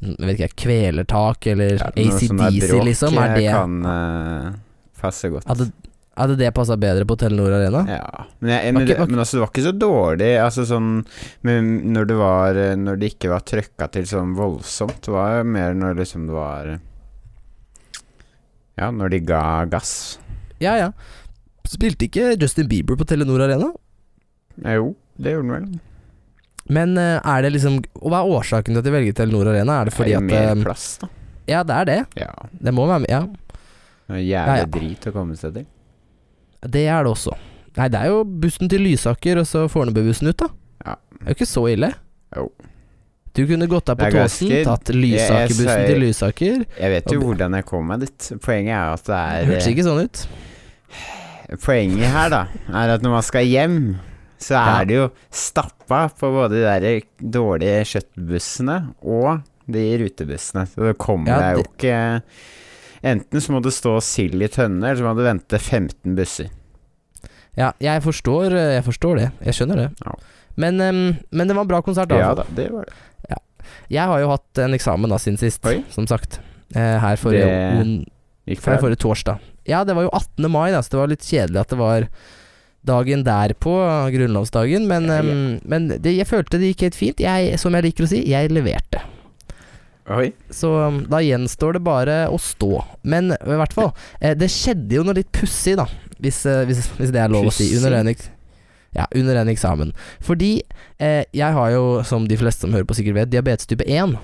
jeg 0.00 0.16
vet 0.24 0.38
ikke, 0.38 0.56
Kvelertak 0.62 1.46
eller 1.50 1.76
Ja, 1.76 1.90
ACDC, 1.92 2.70
liksom, 2.86 3.18
er 3.20 3.34
det 3.36 3.50
kan 3.52 3.74
uh, 3.84 4.52
passe 5.00 5.28
godt. 5.28 5.44
Hadde, 5.50 5.66
hadde 6.20 6.36
det 6.40 6.50
passa 6.56 6.76
bedre 6.80 7.06
på 7.08 7.16
Telenor 7.20 7.52
Arena? 7.56 7.80
Ja, 7.88 8.24
men, 8.38 8.50
jeg, 8.52 8.74
men, 8.76 8.86
det, 8.88 8.96
var- 9.00 9.10
men 9.10 9.22
altså, 9.24 9.38
det 9.38 9.42
var 9.44 9.50
ikke 9.52 9.64
så 9.66 9.72
dårlig. 9.80 10.30
Altså 10.44 10.64
sånn 10.68 10.90
Når 11.48 12.08
det 12.10 12.16
var 12.20 12.60
eh, 12.60 12.74
Når 12.78 13.00
det 13.00 13.10
ikke 13.14 13.32
var 13.32 13.44
trøkka 13.48 13.88
til 13.96 14.06
sånn 14.10 14.36
voldsomt. 14.38 15.00
Det 15.06 15.12
var 15.16 15.38
jo 15.40 15.44
mer 15.56 15.74
når 15.80 15.98
liksom 16.04 16.26
det 16.30 16.36
var 16.36 16.70
eh, 16.76 16.80
Ja, 18.80 18.90
når 18.94 19.12
de 19.16 19.20
ga 19.28 19.42
gass. 19.70 19.92
Ja, 20.62 20.76
ja. 20.80 20.90
Spilte 21.68 22.06
ikke 22.08 22.32
Justin 22.40 22.68
Bieber 22.70 22.96
på 22.98 23.04
Telenor 23.08 23.42
Arena? 23.44 23.68
Ja, 24.60 24.78
jo, 24.80 24.94
det 25.20 25.34
gjorde 25.36 25.48
han 25.48 25.54
vel. 25.56 25.80
Men 26.70 26.94
eh, 27.00 27.16
er 27.26 27.42
det 27.44 27.50
liksom 27.56 27.80
hva 27.98 28.20
er 28.22 28.30
årsaken 28.38 28.74
til 28.76 28.80
at 28.82 28.86
de 28.86 28.92
velger 28.94 29.16
Telenor 29.20 29.50
Arena? 29.52 29.80
Er 29.82 29.90
det 29.90 29.94
fordi 29.96 30.14
det 30.14 30.18
er 30.18 30.24
at 30.24 30.30
mer 30.30 30.50
eh, 30.54 30.64
plass, 30.64 30.86
da. 31.02 31.08
Ja, 31.50 31.62
det 31.66 31.76
er 31.82 31.88
det. 31.88 31.98
Ja. 32.20 32.30
Det 32.62 32.72
må 32.76 32.84
være 32.86 33.02
med. 33.04 33.10
Ja, 33.10 33.22
Det 34.10 34.16
er 34.16 34.22
jævlig 34.22 34.30
Ja, 34.30 34.56
ja. 34.60 34.66
drit 34.76 35.06
å 35.10 35.12
komme 35.14 35.36
seg 35.38 35.54
til. 35.56 35.66
Det 36.66 36.86
er 36.88 37.04
det 37.04 37.12
også. 37.12 37.32
Nei, 37.76 37.86
det 37.88 38.00
er 38.00 38.06
jo 38.10 38.24
bussen 38.24 38.68
til 38.68 38.82
Lysaker 38.82 39.38
og 39.40 39.46
så 39.46 39.68
Fornebubussen 39.70 40.28
ut, 40.28 40.36
da. 40.42 40.48
Ja. 40.84 40.96
Det 41.12 41.22
er 41.22 41.30
jo 41.32 41.38
ikke 41.38 41.48
så 41.48 41.62
ille. 41.70 41.92
Jo. 42.36 42.50
Du 43.32 43.44
kunne 43.46 43.68
gått 43.70 43.86
deg 43.86 43.96
på 44.00 44.08
tåsen, 44.10 44.50
tatt 44.66 44.90
Lysakerbussen 44.92 45.86
til 45.86 46.00
Lysaker. 46.02 46.64
Jeg 46.80 46.90
vet 46.90 47.12
jo 47.14 47.20
Og- 47.20 47.26
hvordan 47.30 47.54
jeg 47.54 47.64
kom 47.66 47.86
meg 47.86 48.00
dit. 48.00 48.18
Poenget 48.42 48.74
er 48.74 48.92
at 48.92 49.04
det 49.04 49.20
er 49.20 49.44
hørtes 49.52 49.68
ikke 49.70 49.84
sånn 49.86 50.02
ut. 50.04 50.26
eh, 51.48 51.56
Poenget 51.56 52.10
her, 52.10 52.28
da, 52.30 52.46
er 52.68 52.94
at 52.96 53.02
når 53.02 53.10
man 53.10 53.22
skal 53.22 53.44
hjem, 53.46 53.78
så 54.40 54.50
Ja. 54.56 54.80
er 54.80 54.84
det 54.86 54.94
jo 54.96 55.10
stappa 55.30 56.08
på 56.18 56.30
både 56.32 56.50
de 56.50 56.62
der 56.80 57.00
dårlige 57.22 57.84
kjøttbussene 57.86 58.94
og 59.04 59.42
de 59.70 59.98
rutebussene. 59.98 60.66
Så 60.66 60.86
det 60.88 60.98
kommer 60.98 61.26
Ja, 61.28 61.38
deg 61.40 61.56
jo 61.56 61.62
ikke 61.70 62.22
Enten 63.02 63.40
så 63.40 63.52
må 63.54 63.60
du 63.64 63.70
stå 63.72 63.94
sild 64.04 64.42
i 64.42 64.48
tønne, 64.52 64.82
eller 64.90 65.00
så 65.00 65.06
må 65.08 65.14
du 65.16 65.22
vente 65.24 65.58
15 65.58 66.16
busser. 66.18 66.50
Ja, 67.56 67.72
jeg 67.82 68.02
forstår, 68.04 68.52
eh, 68.54 68.74
jeg 68.78 68.84
forstår 68.86 69.16
det. 69.22 69.28
Jeg 69.46 69.56
skjønner 69.56 69.76
det. 69.84 69.88
Ja. 70.04 70.14
Men, 70.60 70.76
men 71.30 71.48
det 71.48 71.54
var 71.56 71.64
en 71.64 71.70
bra 71.70 71.80
konsert, 71.82 72.08
da. 72.10 72.18
Ja 72.20 72.34
da, 72.36 72.44
det 72.56 72.68
var 72.72 72.84
det. 72.90 72.96
Jeg 73.90 74.06
har 74.06 74.18
jo 74.22 74.28
hatt 74.32 74.58
en 74.62 74.74
eksamen 74.74 75.10
da 75.10 75.16
siden 75.20 75.38
sist, 75.38 75.64
Oi. 75.66 75.80
som 75.94 76.06
sagt. 76.10 76.40
Eh, 76.74 76.96
her 77.02 77.16
forrige, 77.18 77.46
Det- 78.46 78.58
bra. 78.62 78.76
forrige 78.82 78.98
torsdag. 79.02 79.38
Ja, 79.66 79.84
det 79.84 79.94
var 79.94 80.02
jo 80.06 80.10
18. 80.12 80.50
mai, 80.50 80.70
da, 80.72 80.80
så 80.82 80.90
det 80.90 80.98
var 81.00 81.08
litt 81.12 81.26
kjedelig 81.26 81.60
at 81.60 81.68
det 81.68 81.78
var 81.78 82.06
dagen 82.86 83.24
derpå, 83.24 83.74
grunnlovsdagen. 84.14 84.86
Men, 84.88 85.06
Ja, 85.06 85.22
ja. 85.22 85.58
men 85.64 85.88
det, 85.88 86.16
jeg 86.16 86.26
følte 86.26 86.58
det 86.58 86.74
gikk 86.74 86.80
helt 86.88 86.94
fint. 86.98 87.20
Jeg, 87.20 87.58
som 87.58 87.72
jeg 87.74 87.84
liker 87.84 88.04
å 88.04 88.08
si, 88.08 88.22
jeg 88.30 88.50
leverte. 88.50 89.02
Oi. 90.10 90.32
Så 90.50 90.72
um, 90.74 91.04
da 91.10 91.20
gjenstår 91.22 91.76
det 91.78 91.84
bare 91.86 92.16
å 92.32 92.38
stå. 92.42 92.72
Men 93.06 93.30
i 93.36 93.58
hvert 93.60 93.74
fall, 93.76 93.92
eh, 94.18 94.34
det 94.38 94.50
skjedde 94.50 94.98
jo 94.98 95.04
noe 95.06 95.18
litt 95.20 95.30
pussig, 95.34 95.76
da. 95.78 95.86
Hvis, 96.20 96.42
eh, 96.50 96.64
hvis, 96.68 96.88
hvis 96.98 97.12
det 97.14 97.22
er 97.22 97.32
lov 97.32 97.46
å 97.50 97.54
si. 97.54 97.68
Under 97.78 98.00
en, 98.00 98.10
ja, 98.96 99.06
under 99.14 99.38
en 99.42 99.52
eksamen. 99.52 99.94
Fordi 100.26 100.56
eh, 100.98 101.22
jeg 101.36 101.56
har 101.56 101.70
jo, 101.76 101.84
som 102.06 102.26
de 102.28 102.38
fleste 102.40 102.66
som 102.66 102.74
hører 102.74 102.88
på 102.88 102.98
sikkert 102.98 103.20
vet, 103.22 103.32
diabetes 103.32 103.70
type 103.70 103.86
1. 103.86 104.18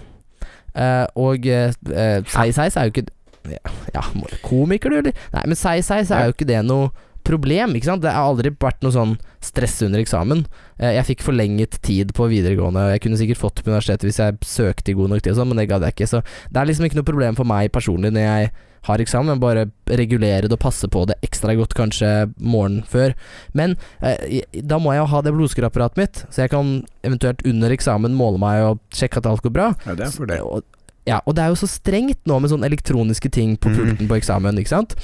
Eh, 0.77 1.05
og 1.17 1.47
eh, 1.49 1.71
eh, 1.95 2.19
seis-seis 2.29 2.77
er 2.77 2.89
jo 2.89 2.97
ikke 2.97 3.07
ja, 3.47 3.71
ja, 3.95 4.03
komiker 4.43 4.91
du, 4.91 4.99
eller? 4.99 5.27
Nei, 5.33 5.45
men 5.47 5.59
seis-seis 5.59 6.11
er 6.11 6.27
jo 6.27 6.35
ikke 6.35 6.49
det 6.51 6.65
noe 6.67 6.91
problem, 7.27 7.75
ikke 7.77 7.89
sant? 7.91 8.05
Det 8.05 8.13
har 8.15 8.29
aldri 8.31 8.53
vært 8.63 8.85
noe 8.87 8.95
sånn 8.95 9.17
stress 9.45 9.81
under 9.87 10.01
eksamen. 10.03 10.45
Eh, 10.79 10.95
Jeg 10.97 11.09
fikk 11.11 11.25
forlenget 11.27 11.81
tid 11.85 12.15
på 12.17 12.29
videregående, 12.31 12.87
jeg 12.95 13.03
kunne 13.05 13.19
sikkert 13.21 13.43
fått 13.43 13.63
på 13.65 13.73
universitetet 13.75 14.07
hvis 14.09 14.23
jeg 14.23 14.39
søkte 14.47 14.95
i 14.95 14.97
god 14.99 15.11
nok 15.13 15.23
tid 15.27 15.35
og 15.35 15.41
sånn, 15.43 15.51
men 15.53 15.61
det 15.61 15.69
gadd 15.71 15.85
jeg 15.87 15.97
ikke. 15.99 16.09
Så 16.15 16.23
det 16.51 16.63
er 16.63 16.71
liksom 16.71 16.87
ikke 16.89 17.01
noe 17.03 17.11
problem 17.11 17.37
for 17.39 17.49
meg 17.49 17.73
personlig 17.75 18.15
når 18.15 18.27
jeg 18.27 18.55
har 18.87 19.03
eksamen, 19.03 19.33
men 19.35 19.41
bare 19.43 19.65
regulere 19.99 20.47
det 20.47 20.55
og 20.55 20.61
passe 20.63 20.87
på 20.87 21.01
det 21.11 21.17
ekstra 21.27 21.57
godt 21.59 21.75
kanskje 21.75 22.11
morgenen 22.39 22.85
før. 22.87 23.17
Men 23.59 23.75
eh, 24.01 24.45
da 24.63 24.79
må 24.79 24.93
jeg 24.95 25.03
jo 25.03 25.09
ha 25.11 25.23
det 25.27 25.33
blodsukkerapparatet 25.35 25.99
mitt, 25.99 26.23
så 26.31 26.45
jeg 26.45 26.53
kan 26.55 26.71
eventuelt 27.03 27.43
under 27.51 27.75
eksamen 27.75 28.15
måle 28.15 28.39
meg 28.39 28.63
og 28.69 28.79
sjekke 28.95 29.19
at 29.19 29.27
alt 29.27 29.43
går 29.43 29.55
bra. 29.59 29.73
Ja, 29.89 29.97
det 29.99 30.07
er 30.07 30.15
for 30.15 30.31
det. 30.31 30.39
Og, 30.47 30.63
ja, 31.07 31.21
og 31.25 31.37
det 31.39 31.45
er 31.45 31.53
jo 31.53 31.59
så 31.61 31.69
strengt 31.71 32.21
nå 32.27 32.39
med 32.43 32.51
sånne 32.51 32.67
elektroniske 32.67 33.31
ting 33.33 33.55
på 33.57 33.71
pulten 33.71 33.97
pulten 33.97 34.11
på 34.11 34.19
eksamen, 34.19 34.59
ikke 34.61 34.75
sant? 34.75 34.95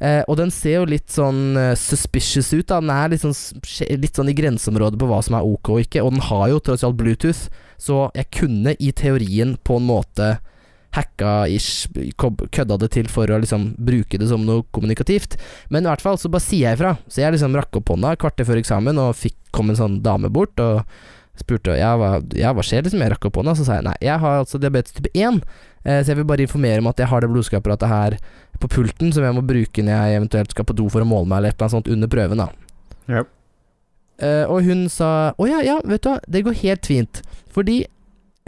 Eh, 0.00 0.22
og 0.28 0.38
den 0.40 0.50
ser 0.54 0.80
jo 0.80 0.88
litt 0.88 1.10
sånn 1.10 1.56
eh, 1.58 1.74
suspicious 1.78 2.52
ut, 2.54 2.66
da. 2.68 2.80
Den 2.80 2.92
er 2.94 3.12
litt 3.12 3.24
sånn, 3.24 3.34
litt 3.98 4.16
sånn 4.16 4.30
i 4.30 4.36
grenseområdet 4.38 4.98
på 5.00 5.08
hva 5.10 5.20
som 5.24 5.38
er 5.38 5.46
ok 5.46 5.72
og 5.74 5.82
ikke, 5.86 6.02
og 6.04 6.14
den 6.14 6.26
har 6.28 6.48
jo 6.52 6.60
tross 6.60 6.84
alt 6.86 6.98
Bluetooth, 6.98 7.48
så 7.78 8.08
jeg 8.14 8.30
kunne 8.34 8.74
i 8.78 8.92
teorien 8.92 9.56
på 9.64 9.78
en 9.78 9.88
måte 9.88 10.36
hacka-ish, 10.96 11.90
kødda 12.16 12.78
det 12.80 12.88
til 12.94 13.10
for 13.12 13.28
å 13.28 13.38
liksom 13.42 13.74
bruke 13.76 14.18
det 14.18 14.30
som 14.30 14.46
noe 14.46 14.64
kommunikativt. 14.72 15.36
Men 15.68 15.84
i 15.84 15.90
hvert 15.90 16.02
fall 16.02 16.16
så 16.18 16.30
bare 16.32 16.42
sier 16.42 16.70
jeg 16.70 16.78
ifra. 16.78 16.94
Så 17.12 17.20
jeg 17.20 17.34
liksom 17.34 17.54
rakk 17.58 17.76
opp 17.76 17.92
hånda 17.92 18.14
kvarter 18.18 18.48
før 18.48 18.62
eksamen, 18.62 18.98
og 19.02 19.18
fikk, 19.20 19.36
kom 19.52 19.68
en 19.68 19.78
sånn 19.78 19.98
dame 20.02 20.32
bort 20.32 20.58
og 20.64 20.80
spurte 21.40 21.76
ja, 21.78 21.94
hva, 21.98 22.18
ja, 22.36 22.52
hva 22.56 22.64
skjer, 22.66 22.84
liksom. 22.86 23.02
Jeg 23.04 23.14
rakk 23.14 23.28
opp 23.28 23.40
hånda, 23.40 23.54
så 23.58 23.66
sa 23.66 23.78
jeg 23.78 23.86
nei, 23.88 23.96
jeg 24.04 24.20
har 24.22 24.42
altså 24.42 24.60
diabetes 24.62 24.94
type 24.96 25.10
1, 25.14 25.40
eh, 25.84 26.00
så 26.02 26.12
jeg 26.12 26.20
vil 26.20 26.28
bare 26.28 26.46
informere 26.46 26.82
om 26.82 26.90
at 26.90 27.00
jeg 27.02 27.10
har 27.10 27.24
det 27.24 27.30
blodsukkerapparatet 27.32 27.92
her 27.92 28.18
på 28.58 28.70
pulten 28.72 29.12
som 29.14 29.22
jeg 29.22 29.36
må 29.36 29.44
bruke 29.46 29.84
når 29.84 29.94
jeg 29.94 30.20
eventuelt 30.20 30.54
skal 30.54 30.66
på 30.66 30.76
do 30.78 30.88
for 30.90 31.04
å 31.04 31.08
måle 31.08 31.30
meg 31.30 31.40
eller 31.40 31.54
et 31.54 31.58
eller 31.58 31.68
annet 31.68 31.76
sånt 31.76 31.92
under 31.94 32.10
prøven, 32.10 32.42
da. 32.42 32.48
Ja. 33.08 33.24
Eh, 34.18 34.44
og 34.50 34.66
hun 34.66 34.88
sa 34.90 35.30
Å 35.38 35.46
ja, 35.46 35.60
ja, 35.62 35.76
vet 35.86 36.02
du 36.02 36.10
hva, 36.10 36.18
det 36.26 36.42
går 36.46 36.56
helt 36.64 36.88
fint. 36.90 37.20
Fordi 37.54 37.80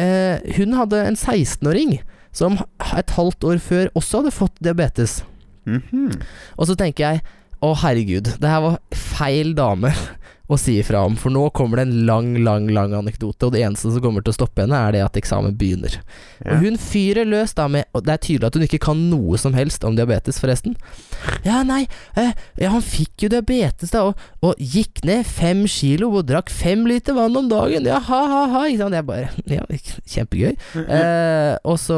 eh, 0.02 0.54
hun 0.58 0.74
hadde 0.78 1.04
en 1.06 1.18
16-åring 1.18 2.00
som 2.34 2.58
et 2.98 3.14
halvt 3.16 3.46
år 3.46 3.60
før 3.62 3.92
også 3.98 4.22
hadde 4.22 4.34
fått 4.34 4.62
diabetes. 4.62 5.20
Mhm. 5.68 6.18
Og 6.58 6.70
så 6.70 6.76
tenker 6.78 7.06
jeg 7.06 7.22
å 7.60 7.74
herregud, 7.76 8.32
det 8.40 8.50
her 8.50 8.62
var 8.64 8.78
feil 8.96 9.52
dame 9.54 9.92
å 10.50 10.58
si 10.58 10.76
ifra 10.80 11.04
om, 11.06 11.16
for 11.20 11.32
nå 11.32 11.44
kommer 11.56 11.80
det 11.80 11.86
en 11.88 12.06
lang, 12.08 12.32
lang, 12.44 12.66
lang 12.74 12.94
anekdote, 12.98 13.46
og 13.46 13.54
det 13.54 13.62
eneste 13.64 13.92
som 13.92 14.02
kommer 14.02 14.24
til 14.24 14.34
å 14.34 14.38
stoppe 14.40 14.64
henne, 14.64 14.78
er 14.78 14.96
det 14.96 15.04
at 15.04 15.18
eksamen 15.20 15.54
begynner. 15.58 16.00
Ja. 16.40 16.56
Og 16.56 16.64
hun 16.66 16.78
fyrer 16.80 17.28
løs 17.28 17.52
da 17.56 17.66
med 17.68 17.84
Og 17.92 18.04
det 18.06 18.14
er 18.14 18.20
tydelig 18.24 18.46
at 18.48 18.56
hun 18.56 18.64
ikke 18.64 18.80
kan 18.80 19.00
noe 19.10 19.36
som 19.40 19.52
helst 19.52 19.84
om 19.84 19.96
diabetes, 19.98 20.38
forresten. 20.40 20.76
Ja, 21.44 21.60
nei, 21.66 21.82
eh, 22.18 22.32
ja, 22.60 22.70
han 22.72 22.82
fikk 22.84 23.26
jo 23.26 23.30
diabetes, 23.32 23.92
da, 23.92 24.06
og, 24.08 24.20
og 24.44 24.58
gikk 24.58 25.02
ned 25.06 25.26
fem 25.28 25.62
kilo 25.70 26.10
og 26.14 26.26
drakk 26.30 26.50
fem 26.52 26.86
liter 26.88 27.16
vann 27.16 27.36
om 27.36 27.50
dagen. 27.50 27.86
Ja, 27.88 28.00
ha, 28.08 28.20
ha, 28.32 28.42
ha. 28.54 28.64
Ikke 28.68 28.84
sant? 28.84 28.96
Jeg 28.96 29.06
bare 29.08 29.28
Ja, 29.56 29.64
kjempegøy. 30.10 30.54
Eh, 30.80 31.54
og 31.68 31.78
så 31.82 31.96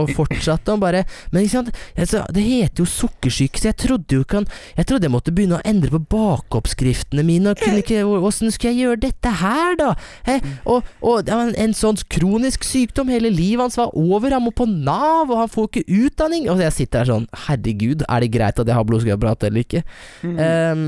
Og 0.00 0.10
fortsatte 0.16 0.72
han 0.72 0.80
bare 0.82 1.02
Men 1.32 1.44
ikke 1.44 1.54
sant, 1.56 1.70
altså, 1.96 2.22
det 2.34 2.44
heter 2.46 2.84
jo 2.84 2.88
sukkersyke, 2.88 3.60
så 3.60 3.70
jeg 3.70 3.78
trodde 3.84 4.18
jo 4.18 4.24
ikke 4.24 4.40
han 4.40 4.48
Jeg 4.78 4.88
trodde 4.90 5.08
jeg 5.08 5.14
måtte 5.14 5.34
begynne 5.34 5.58
å 5.58 5.64
endre 5.66 5.92
på 5.94 6.02
bakeoppskriftene 6.14 7.24
mine, 7.26 7.52
og 7.52 7.60
kunne 7.60 7.82
ikke 7.82 7.89
Åssen 7.98 8.52
skulle 8.54 8.74
jeg 8.74 8.84
gjøre 8.84 9.00
dette 9.06 9.32
her, 9.40 9.76
da? 9.80 9.90
Eh, 10.28 10.44
og 10.64 10.86
og 11.00 11.28
en, 11.32 11.54
en 11.58 11.74
sånn 11.76 11.98
kronisk 12.12 12.64
sykdom, 12.66 13.10
hele 13.12 13.30
livet 13.32 13.64
hans 13.64 13.78
var 13.80 13.94
over, 13.98 14.30
han 14.34 14.44
må 14.44 14.52
på 14.54 14.66
Nav, 14.68 15.30
og 15.30 15.36
han 15.42 15.50
får 15.50 15.68
ikke 15.70 15.98
utdanning. 16.06 16.48
Og 16.52 16.62
jeg 16.62 16.76
sitter 16.76 17.02
her 17.02 17.10
sånn 17.10 17.28
Herregud, 17.46 18.04
er 18.08 18.24
det 18.24 18.32
greit 18.34 18.60
at 18.60 18.68
jeg 18.68 18.76
har 18.76 18.86
blodsukkerapparat 18.88 19.48
eller 19.50 19.64
ikke? 19.66 19.84
Mhm. 20.22 20.40
Ehm, 20.46 20.86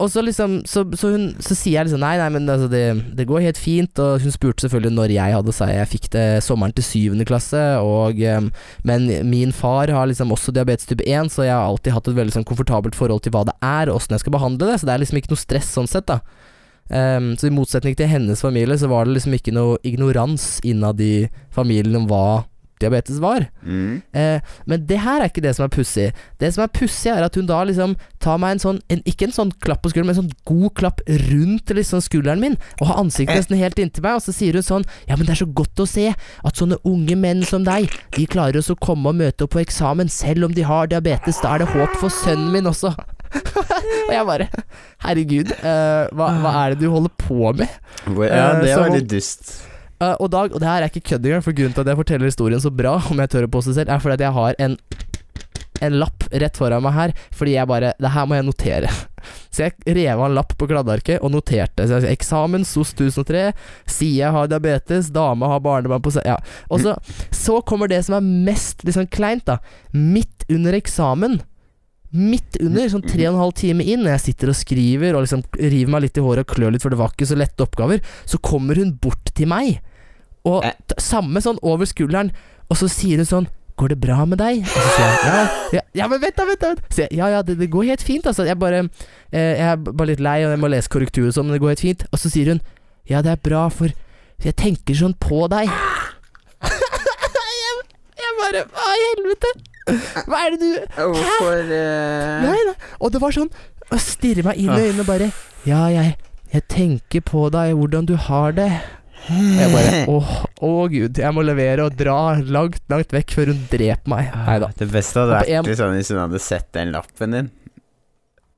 og 0.00 0.08
så 0.10 0.22
liksom 0.24 0.60
så, 0.68 0.84
så, 0.96 1.10
hun, 1.12 1.26
så 1.42 1.54
sier 1.56 1.76
jeg 1.76 1.88
liksom 1.88 2.00
nei, 2.02 2.14
nei, 2.20 2.28
men 2.32 2.48
altså 2.48 2.68
det, 2.72 2.84
det 3.16 3.26
går 3.28 3.44
helt 3.44 3.60
fint. 3.60 3.98
Og 4.00 4.22
hun 4.24 4.34
spurte 4.34 4.64
selvfølgelig 4.64 4.94
når 4.96 5.14
jeg 5.14 5.36
hadde 5.36 5.54
seg. 5.56 5.74
Jeg 5.76 5.90
fikk 5.90 6.08
det 6.14 6.26
sommeren 6.46 6.74
til 6.76 6.86
syvende 6.86 7.26
klasse. 7.28 7.60
Og, 7.84 8.22
ehm, 8.22 8.48
men 8.88 9.10
min 9.28 9.52
far 9.56 9.92
har 9.92 10.08
liksom 10.08 10.32
også 10.32 10.54
diabetes 10.56 10.88
type 10.88 11.04
1, 11.04 11.32
så 11.34 11.46
jeg 11.46 11.54
har 11.54 11.66
alltid 11.66 11.96
hatt 11.96 12.08
et 12.08 12.18
veldig 12.18 12.36
sånn 12.38 12.48
komfortabelt 12.48 12.96
forhold 12.98 13.24
til 13.26 13.34
hva 13.36 13.44
det 13.48 13.56
er, 13.60 13.90
og 13.90 14.00
åssen 14.00 14.16
jeg 14.16 14.24
skal 14.24 14.36
behandle 14.38 14.70
det. 14.70 14.80
Så 14.80 14.88
det 14.88 14.96
er 14.96 15.04
liksom 15.04 15.20
ikke 15.20 15.34
noe 15.34 15.44
stress 15.44 15.74
sånn 15.76 15.90
sett, 15.90 16.08
da. 16.08 16.22
Um, 16.92 17.32
så 17.38 17.46
i 17.48 17.54
motsetning 17.54 17.94
til 17.96 18.10
hennes 18.10 18.42
familie, 18.42 18.76
så 18.76 18.88
var 18.90 19.06
det 19.06 19.14
liksom 19.16 19.36
ikke 19.36 19.54
noe 19.54 19.78
ignorans 19.86 20.56
innad 20.66 21.00
i 21.00 21.28
familien 21.54 22.02
om 22.02 22.08
hva 22.10 22.24
diabetes 22.82 23.20
var. 23.22 23.46
Mm. 23.62 24.02
Eh, 24.12 24.54
men 24.68 24.86
det 24.88 24.98
her 25.04 25.22
er 25.22 25.30
ikke 25.30 25.44
det 25.44 25.54
som 25.56 25.66
er 25.66 25.72
pussig. 25.72 26.08
Det 26.42 26.52
som 26.54 26.64
er 26.64 26.72
pussig, 26.74 27.12
er 27.12 27.26
at 27.26 27.38
hun 27.38 27.48
da 27.48 27.62
liksom 27.68 27.94
tar 28.22 28.40
meg 28.42 28.56
en 28.56 28.62
sånn 28.62 28.80
en, 28.92 29.00
Ikke 29.08 29.26
en 29.28 29.34
sånn 29.34 29.52
klapp 29.62 29.82
på 29.84 29.92
skulderen, 29.92 30.10
men 30.10 30.16
en 30.16 30.22
sånn 30.22 30.42
god 30.48 30.74
klapp 30.78 31.02
rundt 31.28 31.72
liksom 31.74 32.02
skulderen 32.04 32.42
min, 32.42 32.58
og 32.80 32.90
har 32.90 33.00
ansiktet 33.02 33.40
nesten 33.40 33.60
helt 33.60 33.80
inntil 33.82 34.04
meg, 34.04 34.18
og 34.18 34.26
så 34.26 34.34
sier 34.34 34.58
hun 34.58 34.66
sånn 34.66 34.86
Ja, 35.08 35.16
men 35.16 35.26
det 35.26 35.36
er 35.36 35.42
så 35.44 35.50
godt 35.62 35.82
å 35.82 35.88
se 35.88 36.10
at 36.12 36.58
sånne 36.58 36.78
unge 36.88 37.16
menn 37.18 37.42
som 37.46 37.66
deg, 37.66 37.90
de 38.16 38.28
klarer 38.30 38.60
også 38.60 38.76
å 38.76 38.82
komme 38.82 39.12
og 39.12 39.18
møte 39.18 39.46
opp 39.46 39.54
på 39.56 39.62
eksamen 39.62 40.10
selv 40.12 40.48
om 40.48 40.54
de 40.54 40.64
har 40.66 40.90
diabetes. 40.90 41.40
Da 41.42 41.54
er 41.54 41.64
det 41.64 41.72
håp 41.72 41.98
for 42.00 42.12
sønnen 42.22 42.52
min 42.54 42.70
også. 42.70 42.94
og 44.08 44.12
jeg 44.12 44.24
bare 44.28 44.46
Herregud, 45.02 45.52
uh, 45.64 46.08
hva, 46.12 46.28
hva 46.42 46.52
er 46.62 46.74
det 46.74 46.84
du 46.84 46.90
holder 46.92 47.12
på 47.20 47.52
med? 47.56 47.68
Ja, 48.06 48.52
Eh, 48.52 48.62
det 48.62 48.72
er 48.72 48.82
veldig 48.82 49.04
dust. 49.10 49.52
Uh, 50.02 50.16
og, 50.18 50.28
Dag, 50.32 50.50
og 50.50 50.58
det 50.58 50.66
her 50.66 50.82
er 50.82 50.90
ikke 50.90 51.12
kødd 51.12 51.28
engang, 51.28 51.44
for 51.46 51.54
grunnen 51.54 51.76
til 51.76 51.84
at 51.84 51.92
jeg 51.92 52.00
forteller 52.00 52.26
historien 52.26 52.62
så 52.62 52.72
bra, 52.74 52.96
om 53.12 53.22
jeg 53.22 53.30
tør 53.30 53.46
å 53.46 53.52
påstå 53.54 53.76
selv, 53.76 53.92
er 53.92 54.02
fordi 54.02 54.18
at 54.18 54.26
jeg 54.26 54.38
har 54.38 54.62
en 54.66 54.78
en 55.82 55.98
lapp 55.98 56.28
rett 56.30 56.58
foran 56.58 56.82
meg 56.84 56.94
her, 56.94 57.12
fordi 57.34 57.56
jeg 57.56 57.66
bare 57.66 57.94
Det 57.98 58.12
her 58.14 58.26
må 58.28 58.38
jeg 58.38 58.46
notere. 58.46 58.90
Så 59.54 59.66
jeg 59.66 59.96
rev 59.98 60.20
av 60.20 60.28
en 60.28 60.36
lapp 60.36 60.54
på 60.58 60.68
kladdearket 60.70 61.22
og 61.22 61.32
noterte. 61.34 61.86
Så 61.88 62.00
jeg, 62.00 62.16
eksamen 62.16 62.64
SOS 62.66 62.94
1003, 62.94 63.44
sier 63.90 64.18
jeg 64.22 64.34
har 64.36 64.50
diabetes, 64.50 65.10
dame 65.14 65.48
har 65.50 65.62
barnebarn 65.64 66.04
på 66.04 66.14
seg 66.14 66.26
Ja. 66.28 66.38
Og 66.72 66.84
så, 66.84 66.96
så 67.34 67.60
kommer 67.66 67.90
det 67.90 68.02
som 68.06 68.16
er 68.18 68.28
mest 68.48 68.86
liksom 68.86 69.10
kleint, 69.12 69.44
da. 69.50 69.58
Midt 69.92 70.46
under 70.52 70.78
eksamen. 70.78 71.40
Midt 72.12 72.58
under, 72.60 72.88
sånn 72.92 73.04
tre 73.04 73.24
og 73.26 73.34
en 73.34 73.42
halv 73.42 73.54
time 73.56 73.84
inn, 73.88 74.04
jeg 74.08 74.20
sitter 74.20 74.52
og 74.52 74.58
skriver 74.58 75.16
og 75.16 75.24
liksom 75.24 75.44
river 75.56 75.92
meg 75.94 76.04
litt 76.04 76.18
i 76.20 76.24
håret 76.24 76.44
og 76.44 76.56
klør 76.56 76.74
litt, 76.74 76.84
for 76.84 76.92
det 76.92 77.00
var 77.00 77.14
ikke 77.14 77.30
så 77.30 77.38
lette 77.40 77.64
oppgaver, 77.64 78.02
så 78.28 78.40
kommer 78.44 78.76
hun 78.76 78.92
bort 79.00 79.32
til 79.32 79.48
meg, 79.48 79.78
og 80.44 80.64
Eh. 80.66 80.72
samme 80.98 81.40
sånn 81.40 81.58
over 81.62 81.86
skulderen, 81.86 82.32
og 82.68 82.76
så 82.76 82.88
sier 82.90 83.22
hun 83.22 83.28
sånn 83.28 83.50
Går 83.80 83.88
det 83.88 84.00
bra 84.02 84.26
med 84.28 84.36
deg? 84.36 84.58
Og 84.60 84.68
så 84.68 84.90
sier 84.92 85.06
jeg 85.06 85.20
ja, 85.24 85.44
ja, 85.72 85.80
ja 85.96 86.06
men 86.06 86.20
vent 86.20 86.36
da, 86.36 86.44
vent 86.44 86.60
da. 86.60 86.74
Så 86.92 87.06
jeg, 87.06 87.14
ja, 87.16 87.30
ja, 87.32 87.38
det, 87.42 87.56
det 87.58 87.70
går 87.72 87.86
helt 87.88 88.02
fint, 88.04 88.26
altså. 88.28 88.44
Jeg 88.44 88.58
bare 88.60 88.82
eh, 89.32 89.56
Jeg 89.56 89.64
er 89.64 89.76
bare 89.80 90.10
litt 90.10 90.20
lei, 90.20 90.42
og 90.44 90.52
jeg 90.52 90.60
må 90.60 90.68
lese 90.68 90.92
korrektur 90.92 91.30
og 91.30 91.32
sånn, 91.32 91.48
men 91.48 91.56
det 91.56 91.62
går 91.62 91.72
helt 91.72 91.80
fint. 91.86 92.04
Og 92.12 92.20
så 92.20 92.28
sier 92.30 92.52
hun 92.52 92.60
ja, 93.08 93.22
det 93.24 93.32
er 93.32 93.40
bra, 93.42 93.64
for 93.72 93.88
jeg 94.44 94.54
tenker 94.60 94.94
sånn 94.94 95.16
på 95.18 95.40
deg. 95.50 95.72
jeg, 96.68 97.72
jeg 98.22 98.36
bare 98.42 98.64
Hva 98.68 98.92
i 98.92 99.06
helvete? 99.08 99.52
Hva 100.28 100.44
er 100.44 100.54
det 100.54 100.60
du 100.60 100.98
Hvorfor 101.00 101.72
uh... 101.72 102.44
Nei, 102.44 102.58
nei. 102.68 102.74
Og 103.00 103.10
det 103.10 103.22
var 103.24 103.34
sånn 103.34 103.48
Å 103.90 103.98
stirre 103.98 104.44
meg 104.46 104.60
inn 104.62 104.70
i 104.70 104.78
øynene 104.78 105.02
og 105.02 105.08
bare 105.08 105.32
Ja, 105.66 105.88
jeg, 105.90 106.14
jeg 106.52 106.66
tenker 106.70 107.24
på 107.26 107.48
deg, 107.54 107.72
hvordan 107.80 108.06
du 108.06 108.14
har 108.28 108.54
det. 108.54 108.68
Jeg 109.30 109.70
bare 109.72 110.02
Åh, 110.16 110.30
å 110.66 110.70
gud, 110.90 111.18
jeg 111.22 111.34
må 111.36 111.44
levere 111.46 111.86
og 111.86 111.96
dra 111.98 112.16
langt, 112.42 112.80
langt 112.90 113.12
vekk 113.14 113.34
før 113.36 113.52
hun 113.52 113.60
dreper 113.70 114.10
meg. 114.10 114.30
Nei 114.48 114.56
da. 114.64 114.70
Det 114.78 114.88
beste 114.92 115.22
hadde 115.22 115.36
Og 115.36 115.40
vært 115.46 115.70
en- 115.72 115.78
sånn 115.82 115.96
hvis 115.98 116.10
hun 116.14 116.22
hadde 116.24 116.40
sett 116.42 116.68
den 116.76 116.92
lappen 116.96 117.36
din. 117.38 117.50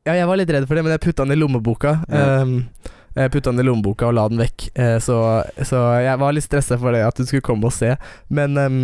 Ja, 0.05 0.13
jeg 0.19 0.27
var 0.29 0.37
litt 0.37 0.51
redd 0.53 0.67
for 0.69 0.77
det, 0.77 0.83
men 0.85 0.93
jeg 0.93 1.01
putta 1.01 1.25
den 1.25 1.33
i 1.37 1.41
lommeboka. 1.41 1.95
Ja. 2.13 2.43
Um, 2.43 2.67
jeg 3.15 3.31
putta 3.33 3.53
den 3.55 3.63
i 3.63 3.69
lommeboka 3.69 4.09
og 4.11 4.17
la 4.19 4.25
den 4.29 4.41
vekk, 4.43 4.67
uh, 4.77 4.97
så, 5.01 5.19
så 5.65 5.85
jeg 6.03 6.19
var 6.21 6.35
litt 6.37 6.45
stressa 6.45 6.77
for 6.81 6.93
det 6.97 7.05
at 7.07 7.21
hun 7.21 7.29
skulle 7.31 7.47
komme 7.47 7.71
og 7.71 7.73
se. 7.77 7.95
Men 8.29 8.59
um, 8.59 8.81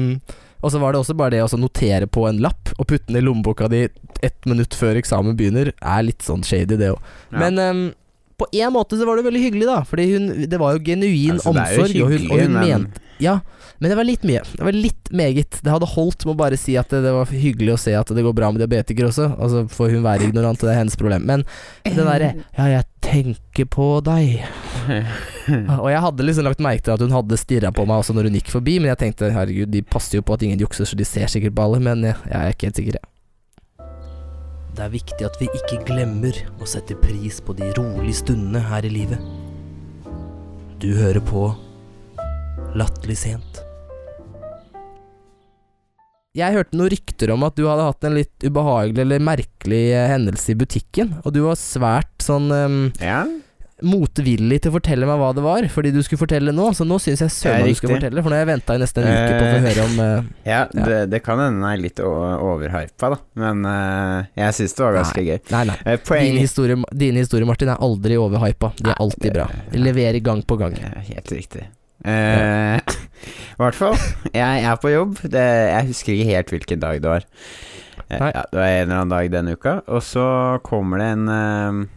Og 0.62 0.72
så 0.72 0.78
var 0.80 0.92
det 0.92 1.00
også 1.00 1.16
bare 1.16 1.32
det 1.34 1.42
å 1.44 1.56
notere 1.60 2.06
på 2.06 2.26
en 2.28 2.40
lapp 2.44 2.72
og 2.76 2.87
putte 2.87 3.08
den 3.08 3.16
i 3.16 3.25
lommeboka 3.25 3.68
di 3.72 3.87
ett 4.20 4.44
minutt 4.44 4.75
før 4.76 4.99
eksamen 5.00 5.32
begynner, 5.37 5.70
er 5.80 6.02
litt 6.04 6.20
sånn 6.20 6.42
shady, 6.44 6.76
det 6.76 6.90
òg. 6.92 7.00
Ja. 7.32 7.38
Men 7.40 7.58
ehm, 7.64 7.80
på 8.40 8.49
en 8.56 8.73
måte 8.75 8.97
så 8.99 9.06
var 9.09 9.20
det 9.20 9.26
veldig 9.28 9.44
hyggelig, 9.44 9.68
da. 9.68 9.78
Fordi 9.87 10.09
hun, 10.14 10.28
det 10.50 10.59
var 10.61 10.75
jo 10.78 10.82
genuin 10.90 11.37
Altså, 11.38 11.52
er 11.52 11.76
jo 11.76 11.85
omsorg. 11.85 12.02
og 12.06 12.12
hun, 12.16 12.26
og 12.30 12.40
hun 12.44 12.52
men- 12.59 12.68
mente 12.87 13.06
Ja, 13.20 13.35
men 13.80 13.90
det 13.92 13.97
var 13.99 14.06
litt 14.09 14.23
mye. 14.25 14.40
Det 14.56 14.64
var 14.64 14.73
litt 14.73 15.11
meget. 15.12 15.59
Det 15.61 15.68
hadde 15.73 15.88
holdt 15.92 16.25
med 16.25 16.32
å 16.32 16.38
bare 16.40 16.56
si 16.56 16.73
at 16.80 16.88
det, 16.88 17.02
det 17.04 17.11
var 17.12 17.28
hyggelig 17.28 17.75
å 17.75 17.80
se 17.82 17.92
at 17.99 18.09
det 18.16 18.23
går 18.25 18.32
bra 18.38 18.49
med 18.52 18.62
diabetikere 18.62 19.11
også. 19.11 19.26
Og 19.37 19.50
så 19.52 19.61
får 19.68 19.92
hun 19.92 20.06
være 20.06 20.25
ignorant, 20.30 20.56
og 20.56 20.64
det 20.68 20.73
er 20.73 20.78
hennes 20.80 20.97
problem. 20.97 21.26
Men 21.28 21.44
det 21.85 21.99
derre 22.00 22.30
Ja, 22.56 22.70
jeg 22.78 22.85
tenker 23.04 23.68
på 23.68 23.90
deg. 24.09 24.40
Og 25.82 25.88
jeg 25.92 26.00
hadde 26.04 26.25
liksom 26.25 26.47
lagt 26.47 26.62
merke 26.64 26.85
til 26.87 26.94
at 26.97 27.04
hun 27.04 27.12
hadde 27.12 27.37
stirra 27.40 27.73
på 27.75 27.85
meg 27.88 28.00
også 28.00 28.14
når 28.16 28.28
hun 28.30 28.38
gikk 28.40 28.52
forbi, 28.56 28.78
men 28.80 28.92
jeg 28.94 29.00
tenkte 29.04 29.32
herregud, 29.35 29.70
de 29.75 29.82
passer 29.85 30.20
jo 30.20 30.25
på 30.25 30.37
at 30.37 30.44
ingen 30.47 30.61
jukser, 30.62 30.88
så 30.88 30.97
de 30.99 31.04
ser 31.09 31.28
sikkert 31.32 31.56
på 31.59 31.64
alle. 31.68 31.80
Men 31.85 32.04
jeg, 32.09 32.16
jeg 32.30 32.40
er 32.40 32.54
ikke 32.56 32.70
helt 32.70 32.80
sikker, 32.80 33.00
jeg. 33.00 33.10
Det 34.77 34.85
er 34.87 34.93
viktig 34.93 35.27
at 35.27 35.39
vi 35.41 35.49
ikke 35.50 35.81
glemmer 35.89 36.37
å 36.62 36.69
sette 36.69 36.97
pris 37.00 37.41
på 37.43 37.57
de 37.59 37.73
rolige 37.77 38.21
stundene 38.23 38.62
her 38.71 38.87
i 38.87 38.93
livet. 38.93 39.19
Du 40.81 40.93
hører 40.97 41.21
på 41.21 41.50
Latterlig 42.79 43.19
sent. 43.19 43.61
Jeg 46.39 46.55
hørte 46.55 46.79
noen 46.79 46.93
rykter 46.93 47.33
om 47.35 47.43
at 47.43 47.57
du 47.59 47.65
hadde 47.67 47.89
hatt 47.89 48.07
en 48.07 48.15
litt 48.15 48.45
ubehagelig 48.47 49.03
eller 49.03 49.25
merkelig 49.27 49.83
hendelse 50.12 50.53
i 50.55 50.59
butikken, 50.61 51.17
og 51.25 51.35
du 51.35 51.41
var 51.49 51.59
svært 51.59 52.23
sånn 52.23 52.47
um, 52.55 52.77
Ja, 53.03 53.25
motvillig 53.87 54.60
til 54.62 54.70
å 54.72 54.75
fortelle 54.76 55.06
meg 55.08 55.18
hva 55.20 55.30
det 55.37 55.42
var, 55.44 55.66
fordi 55.72 55.92
du 55.94 56.00
skulle 56.04 56.20
fortelle 56.20 56.52
nå, 56.54 56.70
så 56.76 56.84
nå 56.88 56.99
syns 57.02 57.22
jeg 57.25 57.32
søren 57.34 57.66
du 57.68 57.76
skulle 57.78 57.96
fortelle, 57.99 58.22
for 58.22 58.32
nå 58.32 58.37
har 58.38 58.44
jeg 58.44 58.50
venta 58.52 58.76
i 58.76 58.82
nesten 58.82 59.06
en 59.06 59.16
uke 59.16 59.32
på 59.32 59.40
å 59.40 59.50
få 59.50 59.56
Eh, 59.60 59.66
høre 59.66 59.84
om 59.87 59.99
uh, 60.00 60.28
ja, 60.52 60.60
Ja. 60.60 60.84
Det, 60.87 60.99
det 61.12 61.20
kan 61.25 61.40
hende 61.40 61.60
den 61.60 61.66
er 61.70 61.80
litt 61.82 62.00
overhypa, 62.02 63.10
da. 63.14 63.18
Men 63.40 63.64
uh, 63.66 64.28
jeg 64.38 64.56
syns 64.58 64.76
det 64.78 64.84
var 64.87 64.96
ganske 65.00 65.25
gøy. 65.26 65.38
Nei, 65.52 65.64
nei. 65.72 65.76
Eh, 65.84 66.00
Dine 66.10 66.44
historier, 66.44 66.87
din 67.04 67.20
historie, 67.20 67.49
Martin, 67.49 67.72
er 67.72 67.82
aldri 67.84 68.18
overhypa. 68.20 68.72
De 68.78 68.87
er 68.88 68.92
Nei, 68.92 68.99
alltid 69.06 69.37
bra. 69.37 69.46
De 69.72 69.82
leverer 69.82 70.20
gang 70.25 70.42
på 70.46 70.58
gang. 70.60 70.76
Helt 71.10 71.32
riktig. 71.34 71.66
I 72.06 73.60
hvert 73.60 73.76
fall, 73.76 73.96
jeg 74.32 74.64
er 74.64 74.78
på 74.80 74.92
jobb. 74.94 75.18
Det, 75.28 75.42
jeg 75.44 75.90
husker 75.90 76.14
ikke 76.16 76.30
helt 76.30 76.52
hvilken 76.54 76.80
dag 76.80 77.02
det 77.04 77.10
var. 77.12 77.26
Ja, 78.10 78.42
det 78.50 78.56
var 78.56 78.66
en 78.66 78.80
eller 78.87 78.94
annen 78.96 79.12
dag 79.12 79.28
denne 79.30 79.52
uka. 79.54 79.75
Og 79.92 80.00
så 80.02 80.25
kommer 80.66 81.02
det 81.02 81.10
en 81.18 81.88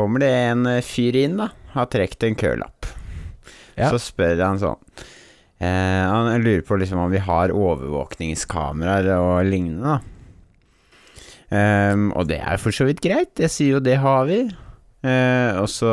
Kommer 0.00 0.24
det 0.24 0.32
en 0.32 0.66
eh, 0.70 0.84
fyr 0.84 1.18
inn, 1.20 1.36
da. 1.40 1.50
Har 1.76 1.90
trukket 1.92 2.24
en 2.30 2.38
kølapp. 2.40 2.88
Ja. 3.76 3.92
Så 3.92 4.00
spør 4.02 4.40
han 4.42 4.60
sånn 4.60 4.80
Eh, 5.60 6.04
han 6.08 6.40
lurer 6.40 6.62
på 6.64 6.78
liksom 6.80 7.02
om 7.02 7.10
vi 7.12 7.20
har 7.20 7.52
overvåkningskameraer 7.52 9.10
og 9.12 9.44
lignende, 9.44 9.98
da. 9.98 10.16
Um, 11.50 12.12
og 12.14 12.28
det 12.30 12.38
er 12.38 12.60
for 12.62 12.72
så 12.72 12.86
vidt 12.86 13.02
greit. 13.04 13.34
Jeg 13.36 13.52
sier 13.52 13.74
jo 13.74 13.82
det 13.84 13.98
har 14.00 14.24
vi. 14.28 14.38
Uh, 15.04 15.60
og 15.60 15.66
så 15.68 15.92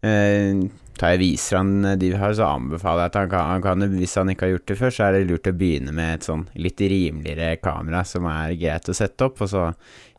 tar 0.00 0.87
jeg 1.04 1.20
viser 1.20 1.60
han 1.60 1.72
de 2.00 2.10
vi 2.12 2.18
har, 2.18 2.34
så 2.34 2.48
anbefaler 2.56 3.04
jeg 3.04 3.12
at 3.12 3.18
han 3.20 3.32
kan, 3.32 3.50
han 3.52 3.64
kan, 3.64 3.86
hvis 3.98 4.16
han 4.18 4.32
ikke 4.32 4.46
har 4.46 4.54
gjort 4.56 4.70
det 4.70 4.78
før, 4.80 4.94
så 4.94 5.06
er 5.06 5.16
det 5.16 5.26
lurt 5.28 5.50
å 5.50 5.56
begynne 5.56 5.94
med 5.94 6.14
et 6.16 6.28
sånn 6.28 6.46
litt 6.58 6.80
rimeligere 6.80 7.60
kamera 7.62 8.04
som 8.08 8.26
er 8.30 8.56
greit 8.60 8.90
å 8.90 8.96
sette 8.96 9.28
opp. 9.28 9.42
Og 9.44 9.52
så, 9.52 9.66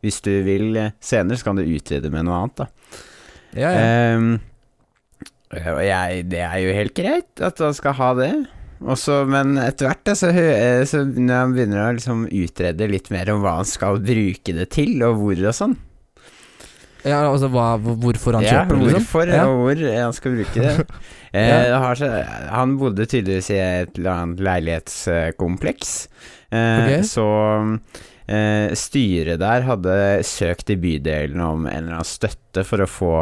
hvis 0.04 0.20
du 0.26 0.32
vil 0.46 0.78
senere, 1.02 1.40
så 1.40 1.50
kan 1.50 1.60
du 1.60 1.66
utvide 1.66 2.12
med 2.12 2.28
noe 2.28 2.38
annet, 2.44 2.62
da. 2.62 2.70
Ja, 3.58 3.70
ja. 3.74 4.16
Um, 4.16 4.32
jeg, 5.50 6.24
det 6.30 6.44
er 6.46 6.58
jo 6.62 6.74
helt 6.76 6.94
greit 6.94 7.42
at 7.42 7.58
han 7.58 7.74
skal 7.74 7.96
ha 7.98 8.10
det. 8.18 8.32
Også, 8.80 9.24
men 9.28 9.58
etter 9.60 9.90
hvert 9.90 10.10
så, 10.16 10.30
eh, 10.32 10.86
så 10.88 11.02
når 11.04 11.34
han 11.34 11.54
begynner 11.56 11.82
å 11.82 11.94
liksom 11.98 12.22
utrede 12.30 12.88
litt 12.88 13.10
mer 13.12 13.28
om 13.34 13.42
hva 13.44 13.58
han 13.58 13.68
skal 13.68 14.00
bruke 14.00 14.54
det 14.56 14.70
til, 14.72 14.94
og 15.04 15.18
hvor 15.20 15.42
og 15.50 15.56
sånn 15.56 15.76
ja 17.06 17.20
altså 17.30 17.48
hva, 17.52 17.66
hvorfor 17.80 18.36
han 18.38 18.44
Ja, 18.44 18.60
kjøper 18.60 18.76
det, 18.76 18.84
liksom? 18.86 19.04
hvorfor 19.04 19.32
Ja. 19.32 19.44
og 19.48 19.60
hvor 19.64 19.82
han 19.96 20.12
skal 20.16 20.36
bruke 20.36 20.64
det. 20.64 20.86
eh, 21.32 21.94
så, 22.00 22.08
han 22.50 22.74
bodde 22.80 23.06
tydeligvis 23.06 23.50
i 23.54 23.58
et 23.60 23.98
eller 23.98 24.10
annet 24.16 24.42
leilighetskompleks, 24.48 25.92
eh, 26.50 26.80
okay. 26.82 27.02
så 27.06 27.28
eh, 28.28 28.74
styret 28.78 29.40
der 29.42 29.66
hadde 29.68 29.94
søkt 30.26 30.70
i 30.74 30.78
bydelen 30.80 31.40
om 31.44 31.66
en 31.66 31.76
eller 31.84 32.00
annen 32.00 32.08
støtte 32.08 32.64
for 32.66 32.84
å 32.84 32.90
få 32.90 33.14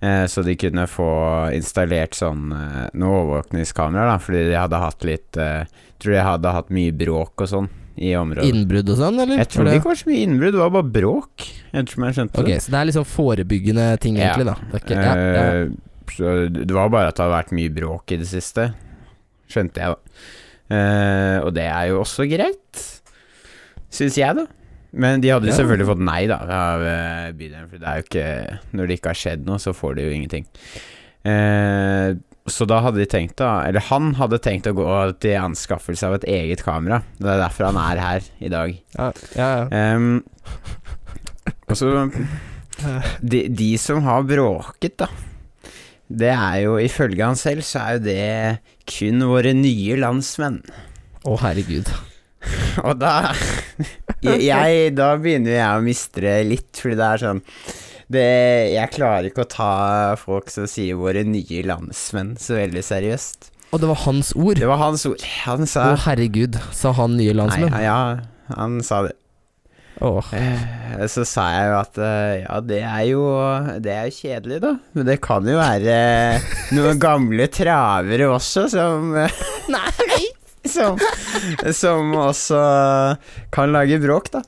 eh, 0.00 0.24
så 0.30 0.44
de 0.46 0.54
kunne 0.58 0.86
få 0.90 1.10
installert 1.56 2.14
sånn 2.18 2.48
noe 2.94 3.20
overvåkningskamera, 3.24 4.12
da, 4.14 4.18
fordi 4.22 4.46
de 4.50 4.56
hadde 4.58 4.82
hatt 4.86 5.04
litt 5.08 5.36
eh, 5.42 5.64
Tror 5.98 6.14
de 6.14 6.20
hadde 6.22 6.50
hatt 6.54 6.68
mye 6.70 6.92
bråk 6.94 7.42
og 7.42 7.48
sånn 7.50 7.64
i 7.98 8.12
området. 8.18 8.46
Innbrudd 8.48 8.90
og 8.94 8.98
sånn, 9.00 9.20
eller? 9.24 9.40
jeg 9.42 9.50
tror 9.52 9.68
det 9.68 9.76
ikke 9.78 9.90
var 9.90 10.00
så 10.00 10.08
mye 10.10 10.22
innbrudd, 10.26 10.54
det 10.56 10.62
var 10.62 10.74
bare 10.76 10.90
bråk, 10.98 11.46
ettersom 11.72 12.06
jeg 12.08 12.16
skjønte 12.18 12.42
Ok, 12.42 12.50
det. 12.50 12.58
så 12.64 12.74
det 12.74 12.80
er 12.80 12.88
liksom 12.90 13.06
forebyggende 13.12 13.86
ting, 14.02 14.18
Ja. 14.18 14.32
egentlig, 14.32 14.46
da. 14.50 14.56
Det 14.72 14.82
ikke, 14.82 14.98
ja, 14.98 15.14
ja. 15.14 15.46
Eh, 15.62 15.68
så 16.18 16.34
det 16.52 16.74
var 16.74 16.88
bare 16.92 17.08
at 17.12 17.16
det 17.18 17.24
har 17.26 17.34
vært 17.34 17.52
mye 17.58 17.72
bråk 17.74 18.12
i 18.14 18.20
det 18.22 18.28
siste, 18.30 18.70
skjønte 19.50 19.82
jeg, 19.82 19.96
da. 19.96 19.98
Uh, 20.68 21.46
og 21.46 21.54
det 21.56 21.64
er 21.64 21.86
jo 21.88 22.02
også 22.02 22.26
greit, 22.28 22.82
syns 23.88 24.18
jeg, 24.20 24.36
da. 24.36 24.44
Men 24.92 25.20
de 25.20 25.28
hadde 25.32 25.52
selvfølgelig 25.52 25.86
fått 25.90 26.00
nei, 26.04 26.22
da, 26.30 26.38
av 26.48 26.82
eh, 26.88 27.32
bydelen, 27.36 27.66
for 27.68 27.80
det 27.80 27.88
er 27.90 27.98
jo 27.98 28.04
ikke 28.06 28.28
Når 28.72 28.86
det 28.88 28.94
ikke 28.96 29.10
har 29.12 29.18
skjedd 29.20 29.42
noe, 29.44 29.58
så 29.60 29.74
får 29.76 29.98
de 29.98 30.06
jo 30.06 30.14
ingenting. 30.16 30.46
Eh, 31.28 32.14
så 32.52 32.66
da 32.68 32.80
hadde 32.84 33.00
de 33.02 33.06
tenkt, 33.10 33.36
da 33.40 33.62
Eller 33.66 33.84
han 33.88 34.12
hadde 34.18 34.40
tenkt 34.42 34.68
å 34.70 34.74
gå 34.76 34.88
til 35.22 35.38
anskaffelse 35.40 36.08
av 36.08 36.18
et 36.18 36.26
eget 36.38 36.64
kamera. 36.66 37.02
Det 37.18 37.30
er 37.32 37.42
derfor 37.42 37.70
han 37.70 37.80
er 37.82 38.02
her 38.02 38.28
i 38.40 38.52
dag. 38.52 38.74
ja, 38.98 39.12
ja, 39.36 39.48
ja. 39.68 39.94
Um, 39.96 40.22
og 41.68 41.76
så 41.76 41.88
de, 43.32 43.46
de 43.52 43.72
som 43.80 44.02
har 44.06 44.26
bråket, 44.28 44.98
da. 45.04 45.08
Det 46.08 46.30
er 46.32 46.62
jo 46.64 46.78
ifølge 46.80 47.24
han 47.24 47.36
selv, 47.36 47.64
så 47.68 47.82
er 47.82 47.96
jo 47.98 48.04
det 48.06 48.28
kun 48.88 49.24
våre 49.28 49.52
nye 49.56 49.98
landsmenn. 50.00 50.62
Å, 51.28 51.34
herregud. 51.42 51.90
Og 52.86 52.94
da 53.00 53.34
jeg, 54.22 54.92
Da 54.96 55.08
begynner 55.18 55.56
jeg 55.56 55.68
å 55.68 55.84
mistre 55.84 56.38
litt, 56.46 56.70
fordi 56.78 56.96
det 56.98 57.08
er 57.08 57.22
sånn 57.24 57.42
det, 58.08 58.72
Jeg 58.72 58.90
klarer 58.94 59.28
ikke 59.28 59.44
å 59.44 59.50
ta 59.52 59.70
folk 60.20 60.50
som 60.50 60.66
sier 60.70 60.96
'våre 60.96 61.24
nye 61.28 61.62
landsmenn' 61.68 62.36
så 62.40 62.56
veldig 62.56 62.82
seriøst. 62.84 63.50
Og 63.72 63.80
det 63.82 63.88
var 63.90 64.00
hans 64.06 64.32
ord. 64.34 64.56
Det 64.56 64.68
var 64.68 64.78
hans 64.80 65.04
ord. 65.06 65.20
Han 65.44 65.66
sa 65.68 65.92
Å, 65.92 65.96
herregud, 66.06 66.56
sa 66.72 66.92
han 66.96 67.18
nye 67.18 67.34
landsmenn. 67.36 67.68
Nei, 67.70 67.82
ja, 67.84 68.20
han 68.56 68.78
sa 68.82 69.02
det. 69.04 69.12
Eh, 69.98 71.06
Så 71.10 71.24
sa 71.26 71.48
jeg 71.50 71.70
jo 71.72 71.76
at 71.80 71.98
eh, 71.98 72.44
ja, 72.44 72.60
det 72.62 72.82
er 72.86 73.02
jo 73.10 73.22
Det 73.82 73.90
er 73.92 74.04
jo 74.06 74.14
kjedelig, 74.14 74.60
da. 74.62 74.72
Men 74.94 75.06
det 75.08 75.16
kan 75.20 75.42
jo 75.42 75.56
være 75.58 75.96
noen 76.76 77.00
gamle 77.02 77.48
travere 77.50 78.28
også 78.30 78.68
som 78.70 79.12
Nei! 79.16 80.24
Som, 80.68 80.98
som 81.72 82.10
også 82.18 82.58
kan 83.54 83.70
lage 83.72 83.96
bråk, 84.02 84.26
da. 84.34 84.42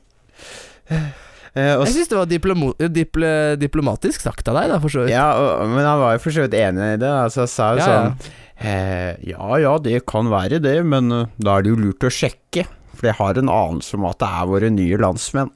Eh, 1.54 1.72
og 1.76 1.86
Jeg 1.88 1.94
syns 1.96 2.10
det 2.12 2.18
var 2.18 2.28
diplomo 2.30 2.68
diple 2.94 3.30
diplomatisk 3.58 4.22
sagt 4.22 4.46
av 4.50 4.58
deg, 4.60 4.68
da, 4.70 4.76
for 4.82 4.92
så 4.92 5.04
vidt. 5.04 5.14
ja, 5.16 5.28
og, 5.34 5.64
men 5.72 5.82
han 5.86 5.98
var 6.02 6.14
jo 6.14 6.22
for 6.22 6.36
så 6.36 6.44
vidt 6.46 6.54
enig 6.60 6.92
i 6.94 7.00
det. 7.02 7.10
Altså, 7.10 7.46
sa 7.50 7.72
jo 7.74 7.80
Ja, 7.82 7.86
ja. 7.86 8.02
sånn 8.10 8.68
eh, 8.70 9.14
Ja 9.32 9.58
ja, 9.64 9.72
det 9.82 10.04
kan 10.10 10.30
være 10.30 10.60
det, 10.62 10.76
men 10.86 11.10
uh, 11.10 11.24
da 11.42 11.56
er 11.58 11.66
det 11.66 11.72
jo 11.74 11.80
lurt 11.80 12.06
å 12.06 12.12
sjekke. 12.12 12.66
For 13.00 13.08
jeg 13.08 13.16
har 13.16 13.38
en 13.40 13.48
anelse 13.48 13.96
om 13.96 14.04
at 14.10 14.18
det 14.20 14.28
er 14.28 14.48
våre 14.50 14.68
nye 14.74 14.98
landsmenn. 15.00 15.50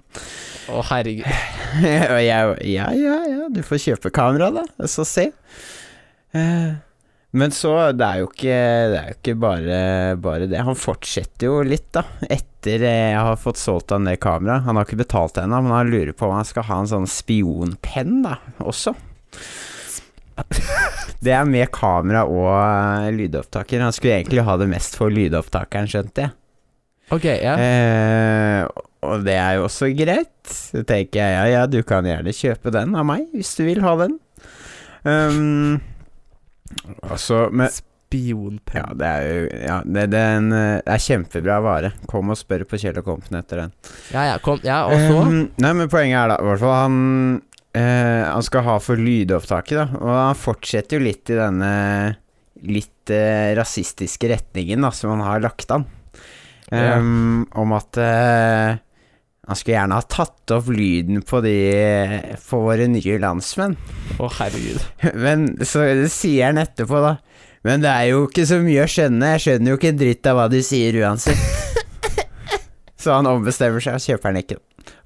Å, 0.73 0.81
herregud. 0.89 1.27
og 2.15 2.21
jeg 2.25 2.55
Ja, 2.73 2.87
ja, 2.97 3.17
ja, 3.29 3.49
du 3.53 3.61
får 3.67 3.83
kjøpe 3.85 4.11
kamera, 4.17 4.49
da. 4.55 4.65
Så 4.89 5.05
se. 5.07 5.27
Eh, 6.35 6.71
men 7.35 7.53
så, 7.55 7.73
det 7.97 8.07
er 8.07 8.21
jo 8.23 8.29
ikke 8.31 8.59
Det 8.93 8.99
er 8.99 9.09
jo 9.09 9.17
ikke 9.19 9.35
bare, 9.43 9.79
bare 10.23 10.47
det. 10.51 10.61
Han 10.63 10.79
fortsetter 10.79 11.49
jo 11.49 11.63
litt, 11.67 11.89
da. 11.97 12.05
Etter 12.29 12.85
eh, 12.87 13.11
jeg 13.15 13.25
har 13.27 13.41
fått 13.41 13.59
solgt 13.61 13.95
han 13.95 14.07
det 14.09 14.21
kameraet. 14.23 14.67
Han 14.69 14.79
har 14.79 14.87
ikke 14.87 15.03
betalt 15.03 15.35
det 15.37 15.45
ennå, 15.45 15.61
men 15.67 15.75
han 15.75 15.91
lurer 15.91 16.15
på 16.15 16.29
om 16.29 16.37
han 16.39 16.47
skal 16.49 16.69
ha 16.69 16.79
en 16.83 16.91
sånn 16.93 17.11
spionpenn, 17.11 18.23
da, 18.27 18.39
også. 18.63 18.95
Det 21.25 21.33
er 21.33 21.47
med 21.49 21.71
kamera 21.73 22.25
og 22.29 22.51
eh, 22.53 23.11
lydopptaker. 23.17 23.83
Han 23.83 23.95
skulle 23.97 24.19
egentlig 24.19 24.45
ha 24.45 24.57
det 24.61 24.69
mest 24.71 24.99
for 24.99 25.13
lydopptakeren, 25.15 25.89
skjønte 25.91 26.27
jeg. 26.27 26.35
Ok, 27.15 27.25
ja. 27.29 27.55
Eh, 27.61 28.67
og 29.05 29.25
det 29.27 29.37
er 29.37 29.59
jo 29.59 29.67
også 29.69 29.91
greit. 29.97 30.35
Så 30.49 30.85
tenker 30.87 31.21
jeg 31.21 31.35
ja, 31.35 31.45
ja, 31.53 31.65
du 31.71 31.81
kan 31.87 32.07
gjerne 32.09 32.35
kjøpe 32.35 32.73
den 32.75 32.95
av 32.99 33.09
meg, 33.09 33.27
hvis 33.35 33.55
du 33.59 33.65
vil 33.67 33.83
ha 33.85 33.97
den. 34.01 34.19
Um, 35.05 35.83
altså, 37.03 37.49
men 37.53 37.73
Spionpenn. 38.15 38.79
Ja, 38.79 38.95
det 38.95 39.09
er 39.09 39.25
jo 39.27 39.47
Ja, 39.65 39.79
det, 39.85 40.05
det, 40.13 40.21
er 40.21 40.37
en, 40.39 40.53
eh, 40.55 40.83
det 40.85 40.93
er 40.95 41.03
kjempebra 41.03 41.59
vare. 41.65 41.93
Kom 42.11 42.31
og 42.31 42.39
spør 42.39 42.67
på 42.69 42.79
Kjell 42.81 43.01
og 43.01 43.09
Kompen 43.09 43.39
etter 43.41 43.65
den. 43.65 43.75
Ja, 44.13 44.29
ja, 44.31 44.37
kom. 44.43 44.61
Ja, 44.67 44.85
og 44.87 45.01
så 45.01 45.25
Um, 45.25 45.49
nei, 45.63 45.73
men 45.75 45.91
poenget 45.91 46.21
er 46.21 46.35
da 46.35 46.39
i 46.39 46.47
hvert 46.49 46.63
fall 46.63 46.77
han 46.77 46.99
eh, 47.75 48.23
Han 48.29 48.45
skal 48.47 48.67
ha 48.69 48.77
for 48.83 49.01
lydopptaket, 49.01 49.81
da. 49.81 49.87
Og 49.99 50.13
han 50.13 50.39
fortsetter 50.39 50.99
jo 50.99 51.07
litt 51.09 51.33
i 51.33 51.39
denne 51.41 51.73
litt 52.65 53.13
eh, 53.13 53.53
rasistiske 53.59 54.31
retningen 54.31 54.85
da 54.85 54.93
som 54.95 55.17
han 55.17 55.25
har 55.27 55.43
lagt 55.45 55.73
an. 55.75 55.87
Ja. 56.71 56.97
Um, 56.99 57.45
om 57.61 57.75
at 57.77 57.99
eh, 58.01 58.79
han 59.47 59.57
skulle 59.59 59.75
gjerne 59.77 59.99
ha 59.99 60.05
tatt 60.09 60.53
opp 60.57 60.69
lyden 60.73 61.21
på 61.27 61.41
de 61.45 61.55
På 62.49 62.63
våre 62.65 62.87
nye 62.89 63.19
landsmenn. 63.21 63.75
Å, 64.19 64.29
herregud. 64.39 64.81
Men 65.21 65.51
så 65.69 65.85
sier 66.13 66.47
han 66.51 66.61
etterpå, 66.63 67.01
da. 67.05 67.17
Men 67.65 67.81
det 67.85 67.91
er 67.93 68.07
jo 68.13 68.23
ikke 68.29 68.45
så 68.49 68.59
mye 68.61 68.85
å 68.85 68.91
skjønne. 68.91 69.33
Jeg 69.35 69.43
skjønner 69.47 69.73
jo 69.73 69.79
ikke 69.81 69.91
en 69.95 70.01
dritt 70.01 70.27
av 70.29 70.39
hva 70.39 70.47
de 70.53 70.61
sier 70.65 70.97
uansett. 71.01 71.45
så 73.03 73.19
han 73.19 73.29
ombestemmer 73.29 73.81
seg 73.85 73.99
og 73.99 74.05
kjøper 74.05 74.33
den 74.35 74.43
ikke. 74.45 74.59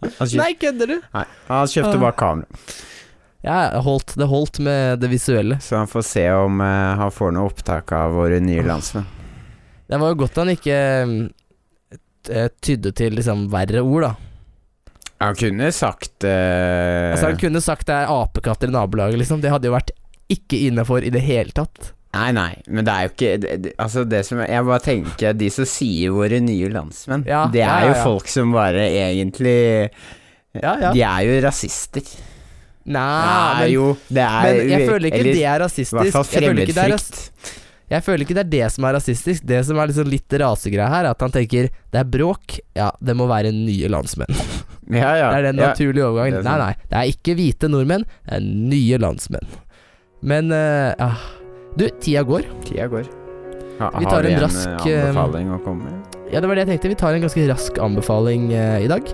Han, 0.03 0.31
Nei, 0.39 0.53
kødder 0.59 0.91
du? 0.91 0.97
nei, 1.15 1.25
han 1.49 1.71
kjøpte 1.71 1.95
Ah. 1.97 2.03
bare 2.03 2.17
kamera. 2.19 2.63
Ja, 3.47 3.59
holdt, 3.87 4.17
det 4.19 4.27
holdt 4.27 4.59
med 4.67 4.99
det 5.03 5.11
visuelle. 5.13 5.61
Så 5.63 5.79
han 5.79 5.87
får 5.91 6.03
se 6.07 6.25
om 6.35 6.59
uh, 6.61 6.97
han 6.99 7.13
får 7.15 7.35
noe 7.37 7.47
opptak 7.53 7.93
av 7.95 8.17
våre 8.19 8.41
nye 8.43 8.65
landsmenn. 8.67 9.07
Det 9.89 9.99
var 10.03 10.11
jo 10.13 10.19
godt 10.21 10.37
han 10.43 10.51
ikke 10.53 10.79
eh, 12.29 12.49
tydde 12.61 12.91
til 12.99 13.15
liksom 13.17 13.47
verre 13.55 13.81
ord, 13.87 14.05
da. 14.09 14.11
Han 15.19 15.35
kunne 15.39 15.71
sagt 15.75 16.25
uh... 16.25 17.13
Altså 17.13 17.33
Han 17.33 17.39
kunne 17.41 17.63
sagt 17.65 17.89
det 17.89 17.97
er 17.97 18.11
apekatter 18.13 18.71
i 18.71 18.75
nabolaget, 18.75 19.19
liksom. 19.19 19.41
Det 19.43 19.51
hadde 19.51 19.71
jo 19.71 19.75
vært 19.75 19.91
ikke 20.31 20.61
innafor 20.69 21.07
i 21.07 21.11
det 21.11 21.23
hele 21.25 21.55
tatt. 21.57 21.93
Nei, 22.17 22.31
nei, 22.33 22.53
men 22.73 22.87
det 22.87 22.93
er 22.93 23.05
jo 23.05 23.11
ikke 23.13 23.33
det, 23.43 23.51
det, 23.67 23.73
Altså, 23.85 24.01
det 24.09 24.23
som 24.25 24.39
Jeg 24.41 24.65
bare 24.65 24.81
tenker 24.81 25.35
De 25.37 25.51
som 25.53 25.67
sier 25.69 26.15
våre 26.17 26.39
nye 26.41 26.71
landsmenn, 26.73 27.27
Ja, 27.29 27.43
det 27.53 27.61
ja, 27.61 27.69
er 27.69 27.85
ja, 27.85 27.91
jo 27.91 27.99
folk 28.01 28.31
som 28.33 28.55
bare 28.57 28.87
egentlig 28.89 29.59
Ja, 30.57 30.73
ja. 30.81 30.93
De 30.97 31.03
er 31.05 31.27
jo 31.27 31.35
rasister. 31.45 32.09
Nei, 32.89 33.05
det 33.05 33.35
er 33.37 33.61
men, 33.61 33.73
jo 33.75 33.91
Det 34.09 34.25
er 34.25 34.49
men 34.49 34.73
jeg 34.73 34.89
føler 34.89 35.11
ikke 35.11 35.21
eller, 35.21 35.37
det 35.37 35.45
er 35.45 35.61
I 35.61 35.63
rasistisk. 35.67 35.99
hvert 35.99 36.17
fall 36.17 36.29
fremmedfrykt. 36.33 37.53
jeg 37.93 38.07
føler 38.09 38.25
ikke 38.25 38.39
det 38.39 38.45
er 38.47 38.53
det 38.57 38.71
som 38.73 38.89
er 38.89 38.97
rasistisk. 38.97 39.45
Det 39.53 39.61
som 39.69 39.83
er 39.83 39.93
liksom 39.93 40.09
litt 40.09 40.39
rasegreia 40.41 40.89
her, 40.95 41.11
er 41.11 41.13
at 41.13 41.27
han 41.27 41.37
tenker 41.37 41.69
det 41.69 42.01
er 42.01 42.09
bråk, 42.09 42.57
ja, 42.77 42.89
det 43.05 43.17
må 43.21 43.29
være 43.29 43.53
nye 43.53 43.93
landsmenn. 43.93 44.33
Ja, 44.89 45.13
ja. 45.19 45.31
Det 45.33 45.39
er 45.39 45.49
den 45.51 45.61
naturlige 45.61 46.07
overgangen. 46.07 46.41
er 46.41 46.47
Nei, 46.47 46.59
nei, 46.63 46.89
det 46.89 47.01
er 47.01 47.11
ikke 47.13 47.37
hvite 47.39 47.69
nordmenn, 47.69 48.07
det 48.25 48.39
er 48.39 48.45
nye 48.45 49.01
landsmenn. 49.03 49.57
Men 50.25 50.53
eh, 50.55 50.93
ja. 50.99 51.13
Du, 51.79 51.87
tida 52.01 52.25
går. 52.27 52.47
Tida 52.67 52.89
går. 52.91 53.07
Ha, 53.79 53.93
Vi 53.99 54.09
har 54.09 54.23
du 54.23 54.29
vi 54.29 54.35
en 54.35 54.41
en 54.41 54.45
rask, 54.49 54.87
eh, 54.87 54.93
eh, 54.93 55.09
anbefaling 55.09 55.53
å 55.55 55.59
komme 55.63 55.87
med? 55.87 56.17
Ja, 56.33 56.41
det 56.41 56.49
var 56.49 56.59
det 56.59 56.65
jeg 56.65 56.73
tenkte. 56.73 56.91
Vi 56.93 56.99
tar 56.99 57.15
en 57.15 57.25
ganske 57.25 57.47
rask 57.49 57.79
anbefaling 57.79 58.51
uh, 58.53 58.81
i 58.83 58.89
dag. 58.91 59.13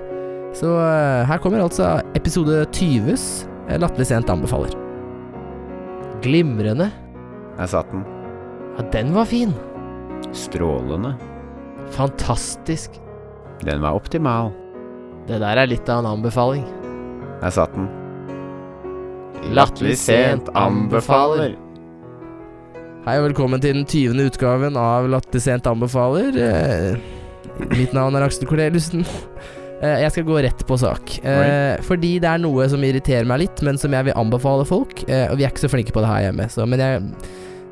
Så 0.57 0.71
uh, 0.79 1.27
her 1.29 1.43
kommer 1.43 1.63
altså 1.63 1.99
episode 2.15 2.65
20s 2.73 3.45
eh, 3.69 3.79
Latterlig 3.79 4.09
sent 4.09 4.31
anbefaler. 4.31 4.73
Glimrende. 6.25 6.89
Jeg 7.59 7.71
satt 7.75 7.91
den. 7.93 8.07
Ja, 8.79 8.87
den 8.95 9.15
var 9.15 9.29
fin. 9.31 9.55
Strålende. 10.35 11.15
Fantastisk. 11.95 12.97
Den 13.63 13.85
var 13.85 13.99
optimal. 13.99 14.55
Det 15.25 15.39
der 15.41 15.57
er 15.57 15.69
litt 15.71 15.89
av 15.89 16.03
en 16.03 16.11
anbefaling. 16.19 16.65
Der 17.41 17.53
satt 17.55 17.73
den. 17.73 17.87
Latterlig 19.57 19.97
sent 20.01 20.51
anbefaler. 20.57 21.55
Hei 23.05 23.15
og 23.21 23.31
velkommen 23.31 23.61
til 23.61 23.79
den 23.79 23.87
20. 23.89 24.21
utgaven 24.29 24.77
av 24.81 25.09
Latterlig 25.13 25.45
sent 25.47 25.69
anbefaler. 25.69 26.37
Eh, 26.37 27.71
mitt 27.73 27.95
navn 27.97 28.17
er 28.19 28.27
Aksel 28.27 28.49
Korneliussen. 28.51 29.07
Eh, 29.81 30.03
jeg 30.05 30.13
skal 30.13 30.29
gå 30.29 30.43
rett 30.45 30.67
på 30.69 30.77
sak. 30.81 31.17
Eh, 31.25 31.81
fordi 31.89 32.19
det 32.21 32.29
er 32.29 32.45
noe 32.45 32.69
som 32.69 32.85
irriterer 32.85 33.25
meg 33.29 33.47
litt, 33.47 33.65
men 33.65 33.81
som 33.81 33.97
jeg 33.97 34.11
vil 34.11 34.17
anbefale 34.21 34.69
folk. 34.69 35.07
Eh, 35.09 35.25
og 35.31 35.41
vi 35.41 35.49
er 35.49 35.55
ikke 35.55 35.65
så 35.65 35.73
flinke 35.73 35.97
på 35.97 36.05
det 36.05 36.13
her 36.13 36.29
hjemme, 36.29 36.51
så 36.53 36.69
men 36.69 36.85
jeg 36.85 37.01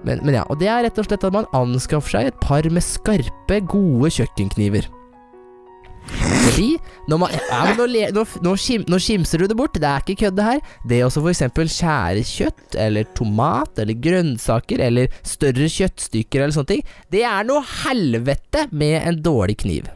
men, 0.02 0.18
men 0.26 0.34
ja, 0.34 0.42
og 0.50 0.58
det 0.58 0.66
er 0.66 0.80
rett 0.82 0.96
og 0.98 1.06
slett 1.06 1.22
at 1.28 1.36
man 1.36 1.46
anskaffer 1.54 2.16
seg 2.16 2.32
et 2.32 2.40
par 2.42 2.66
med 2.74 2.82
skarpe, 2.82 3.60
gode 3.70 4.08
kjøkkenkniver. 4.16 4.88
Fordi 6.42 6.68
når 7.10 7.20
man 7.22 7.32
ja, 7.36 7.60
nå, 7.78 7.86
nå, 8.16 8.24
nå, 8.44 8.52
skim, 8.60 8.84
nå 8.90 8.98
skimser 9.02 9.42
du 9.42 9.46
det 9.50 9.56
bort, 9.58 9.76
det 9.78 9.88
er 9.88 10.02
ikke 10.04 10.18
kødd 10.26 10.36
det 10.38 10.46
her. 10.48 10.60
Det 10.90 11.00
å 11.06 11.10
eksempel 11.30 11.70
skjære 11.70 12.24
kjøtt, 12.26 12.76
eller 12.82 13.06
tomat, 13.18 13.78
eller 13.82 13.98
grønnsaker, 14.02 14.82
eller 14.88 15.12
større 15.26 15.68
kjøttstykker 15.72 16.42
eller 16.44 16.54
sånne 16.56 16.72
ting, 16.74 16.84
det 17.14 17.24
er 17.28 17.46
noe 17.48 17.62
helvete 17.84 18.66
med 18.72 18.98
en 19.02 19.20
dårlig 19.22 19.58
kniv. 19.64 19.90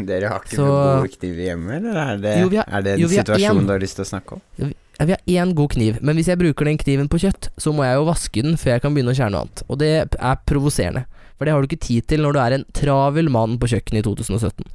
Dere 0.00 0.30
har 0.32 0.40
ikke 0.40 0.56
Så- 0.56 0.64
noen 0.64 1.02
gode 1.02 1.16
kniver 1.18 1.44
hjemme, 1.44 1.74
eller 1.76 1.96
er 2.00 2.16
det, 2.22 2.36
Jo, 2.40 2.48
har- 2.56 2.64
er 2.78 2.82
det 2.82 2.92
en 2.94 3.00
jo, 3.00 3.08
situasjon 3.08 3.58
en. 3.58 3.66
du 3.66 3.72
har 3.72 3.80
lyst 3.80 3.96
til 3.96 4.04
å 4.06 4.08
snakke 4.08 4.32
om? 4.32 4.40
Jo, 4.58 4.66
Vi 4.66 4.74
har 5.08 5.22
én 5.32 5.54
god 5.56 5.72
kniv, 5.72 5.96
men 6.04 6.18
hvis 6.18 6.28
jeg 6.28 6.36
bruker 6.36 6.68
den 6.68 6.76
kniven 6.76 7.08
på 7.08 7.22
kjøtt, 7.22 7.48
så 7.56 7.72
må 7.72 7.86
jeg 7.86 7.96
jo 7.96 8.08
vaske 8.08 8.42
den 8.44 8.58
før 8.60 8.74
jeg 8.74 8.82
kan 8.84 8.92
begynne 8.92 9.14
å 9.14 9.16
skjære 9.16 9.32
noe 9.32 9.46
annet. 9.46 9.62
Og 9.72 9.78
det 9.80 9.90
er 10.04 10.42
provoserende. 10.44 11.06
For 11.40 11.48
det 11.48 11.54
har 11.54 11.64
du 11.64 11.70
ikke 11.70 11.80
tid 11.80 12.04
til 12.04 12.20
når 12.20 12.36
du 12.36 12.38
er 12.42 12.54
en 12.58 12.66
travel 12.76 13.30
mann 13.32 13.56
på 13.56 13.70
kjøkkenet 13.72 14.02
i 14.02 14.04
2017. 14.04 14.66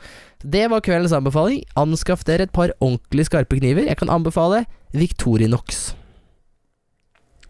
Det 0.55 0.63
var 0.71 0.81
kveldens 0.81 1.13
anbefaling. 1.13 1.61
Anskaff 1.77 2.25
dere 2.25 2.47
et 2.47 2.53
par 2.55 2.73
ordentlig 2.79 3.27
skarpe 3.27 3.59
kniver. 3.59 3.85
Jeg 3.85 3.99
kan 3.99 4.09
anbefale 4.09 4.63
Victorinox. 4.97 5.91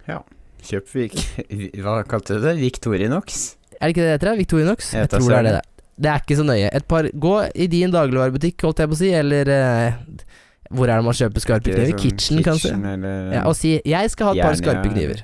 Ja. 0.10 0.20
Kjøp 0.66 0.92
Vik... 0.98 1.16
Hva 1.84 2.02
kalte 2.10 2.42
du 2.42 2.44
det? 2.44 2.58
Victorinox? 2.60 3.56
Er 3.80 3.88
det 3.88 3.96
ikke 3.96 4.04
det 4.04 4.10
det 4.10 4.18
heter? 4.18 4.38
Victorinox? 4.42 4.92
Jeg 4.94 5.06
Jeg 5.06 5.14
tror 5.16 5.30
det 5.32 5.40
er 5.40 5.50
det. 5.54 5.66
Det 5.96 6.12
er 6.12 6.24
ikke 6.26 6.36
så 6.36 6.44
nøye. 6.44 6.70
Et 6.76 6.88
par 6.92 7.08
Gå 7.08 7.36
i 7.56 7.70
din 7.72 7.96
dagligvarebutikk, 7.96 8.68
holdt 8.68 8.84
jeg 8.84 8.92
på 8.92 8.98
å 8.98 9.00
si, 9.00 9.14
eller 9.16 9.52
eh, 9.52 10.26
Hvor 10.72 10.90
er 10.90 10.98
det 10.98 11.06
man 11.06 11.18
kjøper 11.18 11.44
skarpe 11.44 11.70
kniver? 11.70 11.92
sånn 11.92 12.02
Kitchen, 12.02 12.44
kanskje? 12.46 12.74
Eller 12.74 13.34
Ja, 13.36 13.46
og 13.46 13.56
si 13.56 13.82
'jeg 13.86 14.12
skal 14.12 14.28
ha 14.28 14.34
et 14.34 14.42
par 14.42 14.60
skarpe 14.60 14.92
kniver'. 14.94 15.24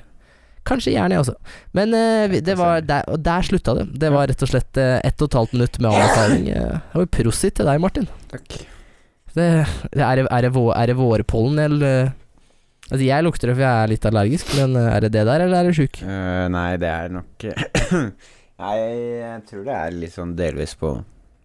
Kanskje 0.62 0.92
Jernia 0.94 1.18
også. 1.18 1.34
Men 1.74 1.90
uh, 1.90 2.30
det 2.30 2.54
var 2.58 2.80
der, 2.86 3.02
og 3.10 3.18
der 3.24 3.42
slutta 3.42 3.74
det. 3.74 3.88
Det 3.98 4.12
var 4.14 4.28
rett 4.30 4.42
og 4.42 4.48
slett 4.48 4.78
uh, 4.78 5.00
ett 5.02 5.18
og 5.18 5.26
et 5.26 5.38
halvt 5.40 5.52
minutt 5.56 5.80
med 5.80 5.90
anbefaling. 5.90 6.44
Uh, 6.54 6.78
var 6.94 7.06
prosit 7.06 7.56
til 7.58 7.66
deg, 7.66 7.80
Martin. 7.82 8.06
Takk. 8.30 8.62
Det, 9.32 9.46
det 9.92 10.04
er, 10.04 10.26
er, 10.26 10.44
det 10.44 10.52
vår, 10.54 10.74
er 10.76 10.90
det 10.92 10.98
vårpollen, 10.98 11.58
eller 11.58 11.86
eh, 11.88 12.18
Altså, 12.92 13.06
jeg 13.06 13.24
lukter 13.24 13.48
det, 13.48 13.54
for 13.56 13.64
jeg 13.64 13.82
er 13.82 13.88
litt 13.88 14.04
allergisk, 14.04 14.50
men 14.58 14.74
eh, 14.76 14.88
er 14.92 15.04
det 15.04 15.12
det 15.14 15.22
der, 15.24 15.44
eller 15.46 15.62
er 15.62 15.68
det 15.70 15.76
sjuk? 15.78 16.02
Uh, 16.04 16.44
nei, 16.52 16.74
det 16.82 16.90
er 16.90 17.14
nok 17.14 17.46
Nei, 18.62 18.74
jeg 19.22 19.38
tror 19.48 19.62
det 19.64 19.76
er 19.78 19.94
litt 19.96 20.12
sånn 20.12 20.34
delvis 20.36 20.74
på 20.78 20.90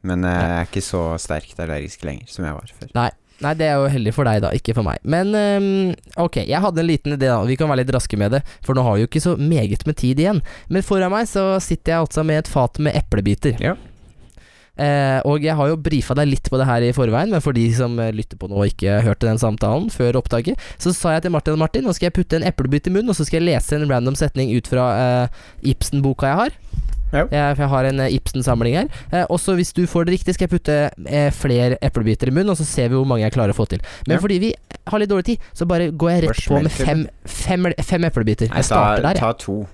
Men 0.10 0.26
jeg 0.28 0.58
er 0.58 0.68
ikke 0.68 0.84
så 0.84 1.04
sterkt 1.22 1.62
allergisk 1.64 2.04
lenger 2.06 2.28
som 2.34 2.50
jeg 2.50 2.58
var 2.58 2.74
før. 2.82 2.92
Nei, 2.98 3.08
det 3.38 3.67
er 3.67 3.76
jo 3.78 3.89
heldig 3.93 4.13
for 4.15 4.26
deg, 4.26 4.41
da, 4.41 4.54
ikke 4.58 4.73
for 4.78 4.88
meg. 4.88 5.02
Men 5.06 5.34
um, 5.36 5.67
ok, 6.26 6.41
jeg 6.47 6.62
hadde 6.63 6.82
en 6.82 6.89
liten 6.89 7.13
idé, 7.13 7.28
da. 7.30 7.41
Vi 7.45 7.58
kan 7.60 7.69
være 7.69 7.84
litt 7.84 7.93
raske 7.93 8.17
med 8.17 8.34
det, 8.34 8.41
for 8.65 8.78
nå 8.78 8.86
har 8.86 8.97
vi 8.97 9.06
jo 9.06 9.10
ikke 9.12 9.23
så 9.23 9.36
meget 9.38 9.86
med 9.86 10.00
tid 10.00 10.23
igjen. 10.23 10.41
Men 10.73 10.86
foran 10.86 11.13
meg 11.13 11.30
så 11.30 11.52
sitter 11.63 11.93
jeg 11.93 12.08
altså 12.08 12.26
med 12.26 12.41
et 12.41 12.50
fat 12.52 12.82
med 12.82 12.97
eplebiter. 12.97 13.62
Ja. 13.62 13.76
Eh, 14.78 15.19
og 15.26 15.41
jeg 15.41 15.58
har 15.58 15.71
jo 15.71 15.78
brifa 15.82 16.13
deg 16.17 16.30
litt 16.30 16.50
på 16.54 16.58
det 16.62 16.67
her 16.69 16.84
i 16.86 16.93
forveien, 16.93 17.32
men 17.34 17.41
for 17.41 17.58
de 17.58 17.65
som 17.73 17.97
eh, 18.02 18.13
lytter 18.13 18.38
på 18.38 18.50
nå 18.50 18.60
og 18.60 18.69
ikke 18.69 19.00
hørte 19.06 19.26
den 19.26 19.41
samtalen 19.41 19.89
før 19.93 20.19
opptaket, 20.21 20.62
så 20.78 20.93
sa 20.93 21.15
jeg 21.15 21.26
til 21.26 21.34
Martin 21.34 21.58
og 21.58 21.63
Martin, 21.63 21.88
nå 21.88 21.95
skal 21.97 22.12
jeg 22.12 22.17
putte 22.19 22.38
en 22.38 22.45
eplebit 22.45 22.89
i 22.89 22.93
munnen, 22.93 23.10
og 23.10 23.17
så 23.17 23.26
skal 23.26 23.41
jeg 23.41 23.50
lese 23.56 23.78
en 23.78 23.89
random 23.89 24.17
setning 24.17 24.54
ut 24.54 24.69
fra 24.69 24.91
eh, 25.02 25.41
Ibsen-boka 25.73 26.30
jeg 26.30 26.41
har. 26.43 26.60
Ja. 27.13 27.24
Jeg, 27.32 27.56
for 27.56 27.63
jeg 27.63 27.72
har 27.72 27.88
en 27.89 28.02
eh, 28.04 28.15
Ibsen-samling 28.17 28.76
her. 28.76 28.89
Eh, 29.12 29.26
også 29.34 29.56
hvis 29.56 29.72
du 29.76 29.86
får 29.88 30.08
det 30.08 30.17
riktig, 30.17 30.36
skal 30.36 30.48
jeg 30.48 30.54
putte 30.58 30.78
eh, 31.08 31.30
flere 31.36 31.78
eplebiter 31.84 32.32
i 32.32 32.34
munnen, 32.36 32.52
og 32.52 32.60
så 32.60 32.67
ser 32.67 32.89
vi 32.91 33.00
hvor 33.00 33.08
mange 33.08 33.24
jeg 33.24 33.36
klarer 33.36 33.56
å 33.56 33.58
få 33.58 33.67
til. 33.72 33.84
Men 34.08 34.17
Ja. 34.17 34.22
fordi 34.24 34.39
vi 34.43 34.54
har 34.88 35.00
litt 35.00 35.12
dårlig 35.12 35.26
tid, 35.32 35.46
så 35.54 35.67
bare 35.67 35.91
går 35.91 36.12
jeg 36.12 36.24
rett 36.28 36.43
på 36.48 36.62
med 36.63 36.72
fem, 36.72 37.06
fem, 37.26 37.72
fem 37.84 38.04
eplebiter. 38.10 38.52
Jeg 38.52 38.67
starter 38.67 39.04
der, 39.04 39.15
jeg. 39.15 39.24
ta 39.24 39.32
to, 39.39 39.67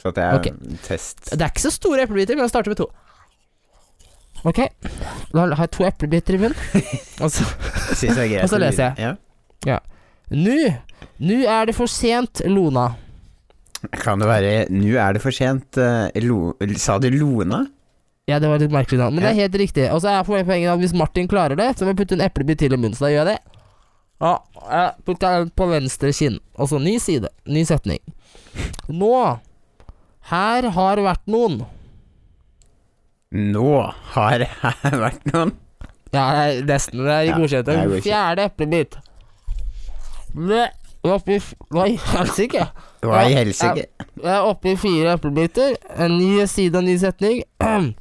så 0.00 0.08
at 0.08 0.18
er 0.18 0.34
okay. 0.38 0.52
test 0.86 1.30
Det 1.30 1.40
er 1.40 1.52
ikke 1.52 1.66
så 1.68 1.74
store 1.74 2.02
eplebiter, 2.08 2.34
men 2.34 2.46
jeg 2.46 2.54
starter 2.54 2.74
med 2.74 2.82
to. 2.82 2.90
Ok, 4.40 4.58
da 5.34 5.46
har 5.52 5.66
jeg 5.66 5.70
to 5.76 5.84
eplebiter 5.84 6.34
i 6.34 6.40
munnen. 6.40 6.56
Og 7.22 7.30
så 7.30 7.44
jeg 8.00 8.40
Og 8.44 8.48
så 8.48 8.58
leser 8.58 8.94
vite. 8.96 9.16
Ja. 9.68 9.78
Nå, 10.30 10.56
nå 11.18 11.42
er 11.44 11.66
det 11.68 11.74
for 11.76 11.90
sent, 11.90 12.40
Lona. 12.48 12.94
Kan 14.02 14.20
det 14.20 14.28
være 14.28 14.54
Nå 14.70 14.90
er 15.00 15.14
det 15.16 15.22
for 15.22 15.32
sent 15.32 15.78
øh, 15.80 16.10
lo, 16.26 16.52
Sa 16.76 16.98
du 17.00 17.08
Lona? 17.10 17.62
Ja, 18.28 18.36
det 18.38 18.46
var 18.50 18.60
litt 18.62 18.70
merkelig 18.70 18.98
navn, 19.00 19.14
men 19.16 19.24
det 19.24 19.30
er 19.32 19.38
helt 19.48 19.56
riktig. 19.58 19.86
Og 19.90 20.02
så 20.04 20.10
er 20.12 20.22
poenget 20.28 20.68
at 20.70 20.78
hvis 20.78 20.92
Martin 20.94 21.26
klarer 21.26 21.56
det, 21.58 21.70
så 21.78 21.82
må 21.86 21.90
jeg 21.94 21.98
putte 21.98 22.14
en 22.14 22.22
eplebit 22.22 22.60
til 22.62 22.76
i 22.76 22.78
munnen, 22.78 22.94
så 22.94 23.08
da 23.08 23.10
gjør 23.10 23.24
jeg 23.24 23.30
det. 23.32 23.58
Ja, 24.20 24.32
jeg 24.70 25.04
putter 25.08 25.38
den 25.40 25.50
på 25.56 25.66
venstre 25.70 26.12
kinn. 26.14 26.36
Og 26.60 26.68
så 26.70 26.78
ny 26.78 26.92
side. 27.02 27.30
Ny 27.48 27.64
setning. 27.66 27.98
Nå. 28.92 29.10
Her 30.30 30.68
har 30.76 31.00
vært 31.02 31.24
noen. 31.32 31.62
Nå 33.32 33.66
har 34.14 34.44
her 34.60 34.96
vært 35.06 35.26
noen 35.32 35.52
Ja, 36.10 36.24
det 36.34 36.44
er 36.44 36.64
nesten. 36.70 37.02
Det 37.06 37.14
er 37.16 37.24
i 37.24 37.30
Ja, 37.32 37.36
godkjent. 37.38 37.66
det 37.66 37.74
er 37.78 37.90
godkjent. 37.90 38.06
Fjerde 38.06 38.46
eplebit. 38.50 38.96
Det 40.34 40.64
oppi 41.06 41.36
f- 41.40 41.54
Oi, 41.74 41.92
helsike. 42.12 42.68
Hva 43.00 43.22
i 43.30 43.36
helsike? 43.36 43.86
Jeg 44.20 44.32
er 44.34 44.44
oppe 44.44 44.74
i 44.74 44.76
fire 44.80 45.14
eplebiter. 45.16 45.76
En 45.96 46.18
ny 46.18 46.44
side 46.50 46.76
og 46.76 46.84
ny 46.84 46.96
setning. 47.00 47.42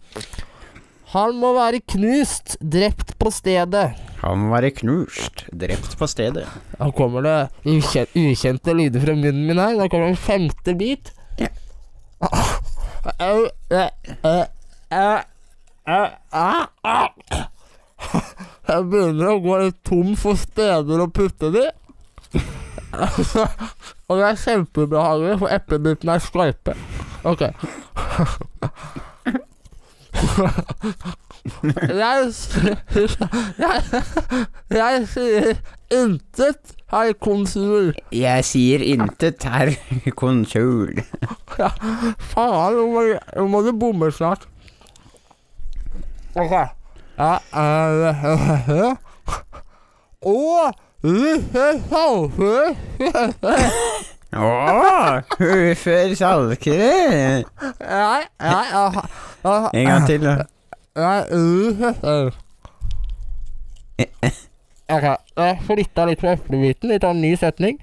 Han 1.13 1.39
må 1.41 1.53
være 1.55 1.79
knust, 1.95 2.57
drept 2.61 3.15
på 3.17 3.31
stedet. 3.33 3.87
Han 4.19 4.43
må 4.43 4.51
være 4.51 4.69
knust, 4.77 5.45
drept 5.55 5.95
på 5.97 6.07
stedet. 6.11 6.43
Da 6.75 6.89
kommer 6.93 7.23
det 7.25 7.37
ukjente, 7.65 8.19
ukjente 8.19 8.75
lyder 8.77 9.01
fra 9.01 9.15
munnen 9.17 9.47
min 9.47 9.61
her. 9.61 9.77
Da 9.79 9.87
kommer 9.89 10.11
en 10.11 10.19
femte 10.19 10.75
bit. 10.77 11.09
Au. 13.23 13.47
Jeg 18.69 18.85
begynner 18.91 19.31
å 19.31 19.41
gå 19.41 19.57
litt 19.63 19.79
tom 19.87 20.13
for 20.19 20.37
steder 20.37 21.01
å 21.01 21.09
putte 21.09 21.49
det 21.55 21.69
i. 21.71 22.43
Og 24.09 24.17
det 24.17 24.25
er 24.25 24.39
kjempeubehagelig, 24.43 25.39
for 25.39 25.53
eplebitene 25.53 26.15
er 26.17 26.23
skarpe. 26.25 26.75
Ok. 27.23 27.41
Jeg 31.89 32.33
Jeg, 33.59 33.81
jeg 34.71 35.07
sier 35.07 35.55
intet, 35.93 36.73
herr 36.91 37.13
konsul. 37.21 37.93
Jeg 38.13 38.45
sier 38.45 38.83
intet, 38.85 39.43
herr 39.43 39.71
konsul. 40.17 41.01
Faen, 42.31 42.77
nå 42.79 43.47
må, 43.49 43.61
du 43.65 43.71
bomme 43.79 44.11
snart. 44.13 44.47
Ok. 46.35 46.53
Ja, 47.19 47.33
uh, 47.51 48.95
Og 50.21 50.29
Å, 50.29 50.69
før 55.79 56.11
salkere. 56.19 57.43
Nei, 57.79 58.23
nei, 58.43 58.67
En 59.73 59.85
gang 59.87 60.07
til, 60.09 60.25
da. 60.27 60.33
nei, 60.99 61.21
Ok, 64.89 65.05
jeg 65.37 65.57
flytta 65.67 66.05
litt 66.09 66.19
på 66.19 66.27
eplebiten. 66.33 66.89
Litt 66.91 67.03
av 67.07 67.13
en 67.15 67.21
ny 67.23 67.31
setning. 67.39 67.79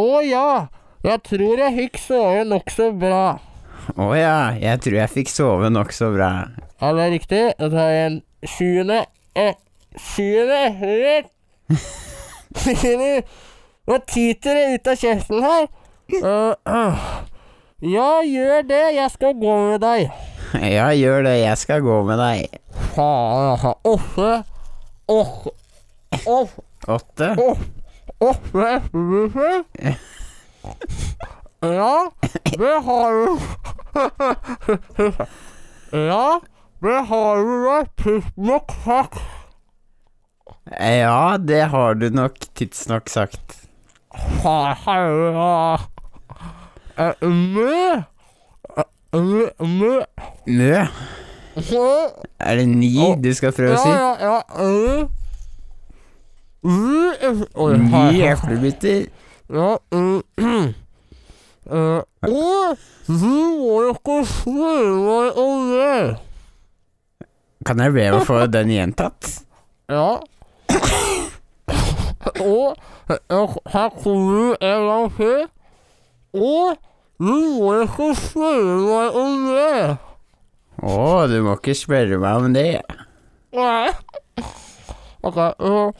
Å 0.00 0.08
ja, 0.24 0.66
jeg 1.04 1.18
tror 1.28 1.62
jeg 1.62 1.76
fikk 1.78 1.98
sove 2.00 2.44
nokså 2.48 2.90
bra. 2.98 3.38
Å 4.00 4.10
ja, 4.16 4.36
jeg 4.58 4.80
tror 4.82 4.96
jeg 4.98 5.12
fikk 5.14 5.30
sove 5.32 5.70
nokså 5.72 6.10
bra. 6.14 6.32
Ja, 6.80 6.92
det 6.96 7.02
er 7.06 7.12
riktig. 7.14 7.42
Da 7.60 7.68
tar 7.72 7.90
jeg 7.92 8.06
en 8.10 8.18
sjuende 8.48 9.02
eh, 9.36 9.54
Sjuende 9.98 10.60
rett. 11.02 11.30
Nå 13.86 13.98
tyter 14.06 14.54
det 14.54 14.64
ut 14.74 14.86
av 14.92 14.96
kjeften 15.00 15.42
her. 15.42 15.66
Ja, 17.80 18.10
gjør 18.26 18.62
det. 18.68 18.82
Jeg 18.94 19.10
skal 19.14 19.34
gå 19.40 19.56
med 19.70 19.80
deg. 19.86 20.10
Ja, 20.50 20.88
gjør 20.90 21.22
det, 21.22 21.36
jeg 21.44 21.58
skal 21.60 21.78
gå 21.86 22.00
med 22.02 22.18
deg. 22.18 22.56
Faen, 22.96 23.52
altså. 23.52 23.70
Åtte 23.86 24.42
Åtte? 26.90 27.28
Åtte? 27.38 27.54
Eplebuffé. 28.20 29.52
Ja, 31.62 32.10
det 32.58 32.74
har 32.88 33.10
du. 33.14 33.38
Ja, 36.10 36.40
det 36.82 36.98
har 37.10 37.40
du 37.46 37.54
vært 37.66 37.94
tidsnok 38.02 38.74
sagt. 38.84 39.18
Ja, 40.68 41.36
det 41.38 41.62
har 41.72 41.94
du 41.94 42.10
nok 42.12 42.36
tidsnok 42.54 43.08
sagt. 43.08 43.56
Mø. 50.46 50.86
Er 52.40 52.56
det 52.56 52.68
ni 52.68 52.92
du 53.22 53.30
skal 53.34 53.52
prøve 53.56 53.74
å 53.74 53.80
si? 53.80 53.88
Ja, 53.90 54.10
ja, 54.20 54.42
Ni 57.80 58.20
eplebiter. 58.28 59.08
Ja, 59.50 59.70
du 59.86 60.22
må 63.08 63.76
ikke 63.90 64.18
spørre 64.28 64.92
meg 65.06 65.40
om 65.40 65.70
det. 65.72 66.02
Kan 67.66 67.82
jeg 67.82 67.96
be 67.96 68.04
om 68.12 68.20
å 68.20 68.26
få 68.28 68.44
den 68.52 68.70
gjentatt? 68.72 69.32
Ja. 69.90 70.20
Og 72.40 72.76
øh, 73.10 73.48
her 73.72 73.88
kommer 74.02 74.30
du 74.32 74.56
en 74.60 74.86
gang 74.88 75.16
til. 75.16 75.46
Og 76.34 76.76
du 77.18 77.24
må 77.60 77.80
ikke 77.82 78.14
spørre 78.16 78.76
meg 78.86 79.16
om 79.20 79.46
det. 79.54 79.96
Å, 80.82 81.26
du 81.28 81.36
må 81.44 81.56
ikke 81.58 81.74
spørre 81.76 82.18
meg 82.22 82.34
om 82.40 82.54
det. 82.54 82.80
Nei. 83.52 83.88
Ok, 85.22 85.36
øh, 85.60 85.92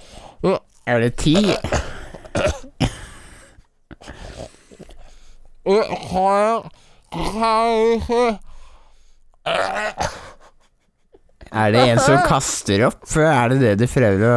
Er 0.87 0.99
det 1.03 1.15
ti? 1.21 1.37
øh, 5.69 5.85
har 6.11 6.37
jeg 6.39 6.61
Har 7.13 7.67
Er 11.51 11.73
det 11.75 11.81
en 11.93 11.99
som 12.03 12.19
kaster 12.29 12.87
opp? 12.87 13.03
Er 13.19 13.49
det 13.53 13.59
det 13.63 13.73
du 13.81 13.87
prøver 13.91 14.27
å 14.31 14.37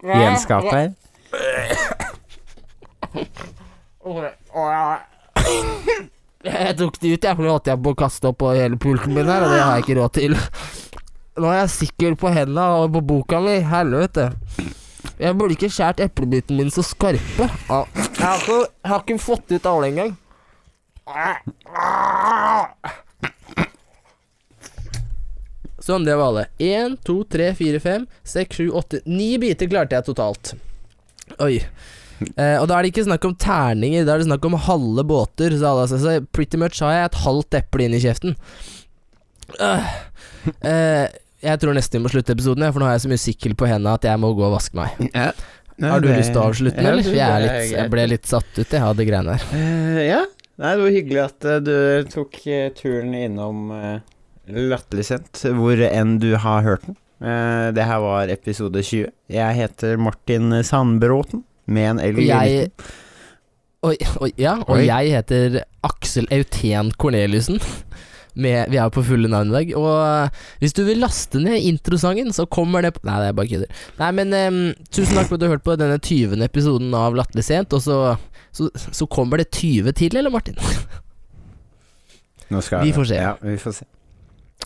gjenskape 0.00 0.72
her? 0.72 0.92
Jeg 6.40 6.76
tok 6.78 6.96
det 7.02 7.10
ut, 7.12 7.24
jeg, 7.24 7.36
for 7.36 7.44
nå 7.44 7.50
holdt 7.52 7.68
jeg 7.68 7.82
på 7.84 7.92
å 7.92 7.98
kaste 8.00 8.30
opp 8.30 8.38
på 8.40 8.54
hele 8.56 8.78
pulten 8.80 9.12
min 9.12 9.28
her, 9.28 9.44
og 9.44 9.52
det 9.52 9.60
har 9.60 9.74
jeg 9.76 9.84
ikke 9.84 9.98
råd 10.00 10.14
til. 10.16 10.36
Nå 11.40 11.50
er 11.52 11.58
jeg 11.62 11.72
sikker 11.74 12.16
på 12.20 12.32
henda 12.32 12.64
og 12.80 12.94
på 12.96 13.02
boka 13.12 13.40
mi. 13.44 13.58
Helvete. 13.64 14.30
Jeg 15.20 15.36
burde 15.36 15.52
ikke 15.56 15.68
skjært 15.72 16.00
eplebiten 16.04 16.56
min 16.56 16.72
så 16.72 16.82
skarpe. 16.84 17.44
Jeg, 17.44 17.52
har 17.68 18.40
ikke, 18.40 18.56
jeg 18.56 18.88
har 18.94 19.04
ikke 19.04 19.20
fått 19.20 19.52
ut 19.52 19.68
alle 19.68 19.92
engang. 19.92 20.16
Sånn, 25.80 26.04
det 26.04 26.16
var 26.18 26.32
alle. 26.32 26.48
Én, 26.60 26.98
to, 27.06 27.22
tre, 27.28 27.52
fire, 27.56 27.80
fem, 27.80 28.04
seks, 28.26 28.60
sju, 28.60 28.66
åtte 28.76 29.00
Ni 29.08 29.32
biter 29.40 29.70
klarte 29.70 29.96
jeg 29.96 30.10
totalt. 30.10 30.52
Oi. 31.40 31.56
Eh, 32.20 32.56
og 32.60 32.66
da 32.68 32.76
er 32.76 32.84
det 32.84 32.92
ikke 32.92 33.06
snakk 33.06 33.24
om 33.24 33.38
terninger, 33.40 34.04
da 34.04 34.14
er 34.14 34.20
det 34.20 34.28
snakk 34.28 34.44
om 34.44 34.58
halve 34.66 35.06
båter. 35.08 35.56
Så, 35.56 35.72
altså, 35.86 36.00
så 36.02 36.18
pretty 36.36 36.60
much 36.60 36.82
har 36.84 36.96
jeg 36.96 37.10
et 37.10 37.22
halvt 37.24 37.58
eple 37.62 37.88
inn 37.88 37.96
i 37.96 38.02
kjeften. 38.04 38.36
Uh, 39.56 39.88
Eh, 40.60 41.06
jeg 41.40 41.60
tror 41.60 41.76
nesten 41.76 41.98
vi 41.98 42.04
må 42.04 42.12
slutte 42.12 42.34
episoden, 42.36 42.66
for 42.72 42.82
nå 42.82 42.88
har 42.88 42.96
jeg 42.96 43.06
så 43.06 43.12
mye 43.12 43.22
sikkel 43.22 43.56
på 43.58 43.68
hendene 43.68 43.96
at 43.96 44.06
jeg 44.08 44.20
må 44.20 44.32
gå 44.36 44.44
og 44.46 44.54
vaske 44.56 44.76
meg. 44.78 45.00
Ja. 45.16 45.30
Har 45.80 46.02
du 46.04 46.10
lyst 46.12 46.34
til 46.34 46.42
å 46.42 46.50
avslutte 46.50 46.76
den, 46.76 46.90
eller? 46.90 47.06
Jeg, 47.08 47.24
er 47.24 47.40
litt, 47.40 47.70
jeg 47.72 47.92
ble 47.92 48.02
litt 48.10 48.26
satt 48.28 48.50
ut, 48.58 48.66
jeg, 48.66 48.82
av 48.84 48.98
de 48.98 49.06
greiene 49.08 49.36
der. 49.36 49.46
Uh, 49.54 50.00
ja. 50.04 50.20
Nei, 50.60 50.74
det 50.76 50.82
var 50.84 50.92
hyggelig 50.92 51.20
at 51.22 51.46
uh, 51.48 51.54
du 51.64 52.10
tok 52.12 52.34
eh, 52.44 52.66
turen 52.76 53.14
innom 53.16 53.70
Latterlig 54.54 55.06
sent, 55.08 55.44
hvor 55.56 55.80
enn 55.86 56.18
du 56.22 56.32
har 56.40 56.66
hørt 56.66 56.86
den. 56.88 56.98
Uh, 57.20 57.68
det 57.76 57.84
her 57.84 58.00
var 58.00 58.32
episode 58.32 58.80
20. 58.82 59.10
Jeg 59.30 59.58
heter 59.58 60.00
Martin 60.00 60.54
Sandbråten, 60.64 61.44
med 61.70 61.90
en 61.94 62.02
L 62.02 62.18
i 62.18 62.26
midten. 62.30 62.72
Ja, 64.36 64.58
og 64.66 64.74
Oi. 64.76 64.84
jeg 64.84 65.12
heter 65.14 65.62
Aksel 65.86 66.26
Auten 66.34 66.90
Corneliussen. 67.00 67.60
Med, 68.40 68.70
vi 68.70 68.78
er 68.78 68.90
på 68.94 69.02
fulle 69.04 69.28
navn 69.28 69.50
i 69.50 69.54
dag. 69.56 69.70
Og 69.78 69.88
eh, 69.90 70.42
hvis 70.62 70.74
du 70.76 70.84
vil 70.86 71.00
laste 71.02 71.40
ned 71.42 71.64
introsangen, 71.66 72.30
så 72.32 72.46
kommer 72.46 72.84
det 72.84 72.92
på 72.94 73.02
Nei, 73.08 73.16
det 73.20 73.30
er 73.30 73.36
bare 73.36 73.50
kødder. 73.50 73.86
Nei, 73.98 74.10
men 74.20 74.34
em, 74.36 74.58
tusen 74.92 75.18
takk 75.18 75.30
for 75.30 75.36
at 75.36 75.42
du 75.42 75.48
har 75.48 75.56
hørt 75.56 75.66
på 75.66 75.76
denne 75.80 75.98
20. 75.98 76.36
episoden 76.46 76.94
av 76.94 77.16
Latterlig 77.18 77.46
sent. 77.48 77.74
Og 77.76 77.82
så, 77.84 77.98
så, 78.54 78.68
så 78.76 79.08
kommer 79.10 79.42
det 79.42 79.50
20 79.50 79.96
til, 79.98 80.20
eller, 80.20 80.32
Martin? 80.32 80.60
Vi 82.50 82.92
får 82.94 83.10
se. 83.10 83.18
Ja, 83.18 83.34
vi 83.42 83.56
får 83.58 83.80
se. 83.80 83.88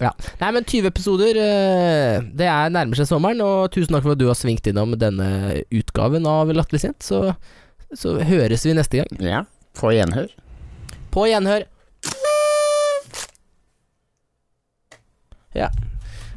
Nei, 0.00 0.50
men 0.50 0.64
20 0.66 0.88
episoder, 0.90 1.38
eh, 1.38 2.22
det 2.34 2.48
er 2.50 2.72
nærmer 2.74 2.98
seg 2.98 3.08
sommeren. 3.10 3.42
Og 3.44 3.70
tusen 3.74 3.94
takk 3.94 4.06
for 4.06 4.14
at 4.16 4.22
du 4.22 4.26
har 4.30 4.38
svingt 4.38 4.66
innom 4.70 4.96
denne 4.98 5.60
utgaven 5.74 6.26
av 6.30 6.50
Latterlig 6.54 6.82
sent. 6.82 7.06
Så, 7.06 7.20
så 7.94 8.16
høres 8.26 8.66
vi 8.66 8.74
neste 8.74 9.02
gang. 9.02 9.22
Ja, 9.22 9.44
på 9.78 9.92
gjenhør. 9.94 10.32
På 11.14 11.28
gjenhør. 11.30 11.68
Ja. 15.54 15.70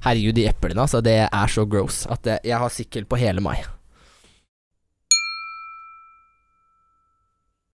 Herregud, 0.06 0.38
de 0.38 0.46
eplene, 0.52 0.84
altså. 0.84 1.02
Det 1.02 1.18
er 1.26 1.50
så 1.52 1.66
gross 1.66 2.04
at 2.14 2.30
jeg 2.30 2.62
har 2.62 2.74
sikkel 2.74 3.10
på 3.10 3.18
hele 3.20 3.42
meg. 3.44 3.66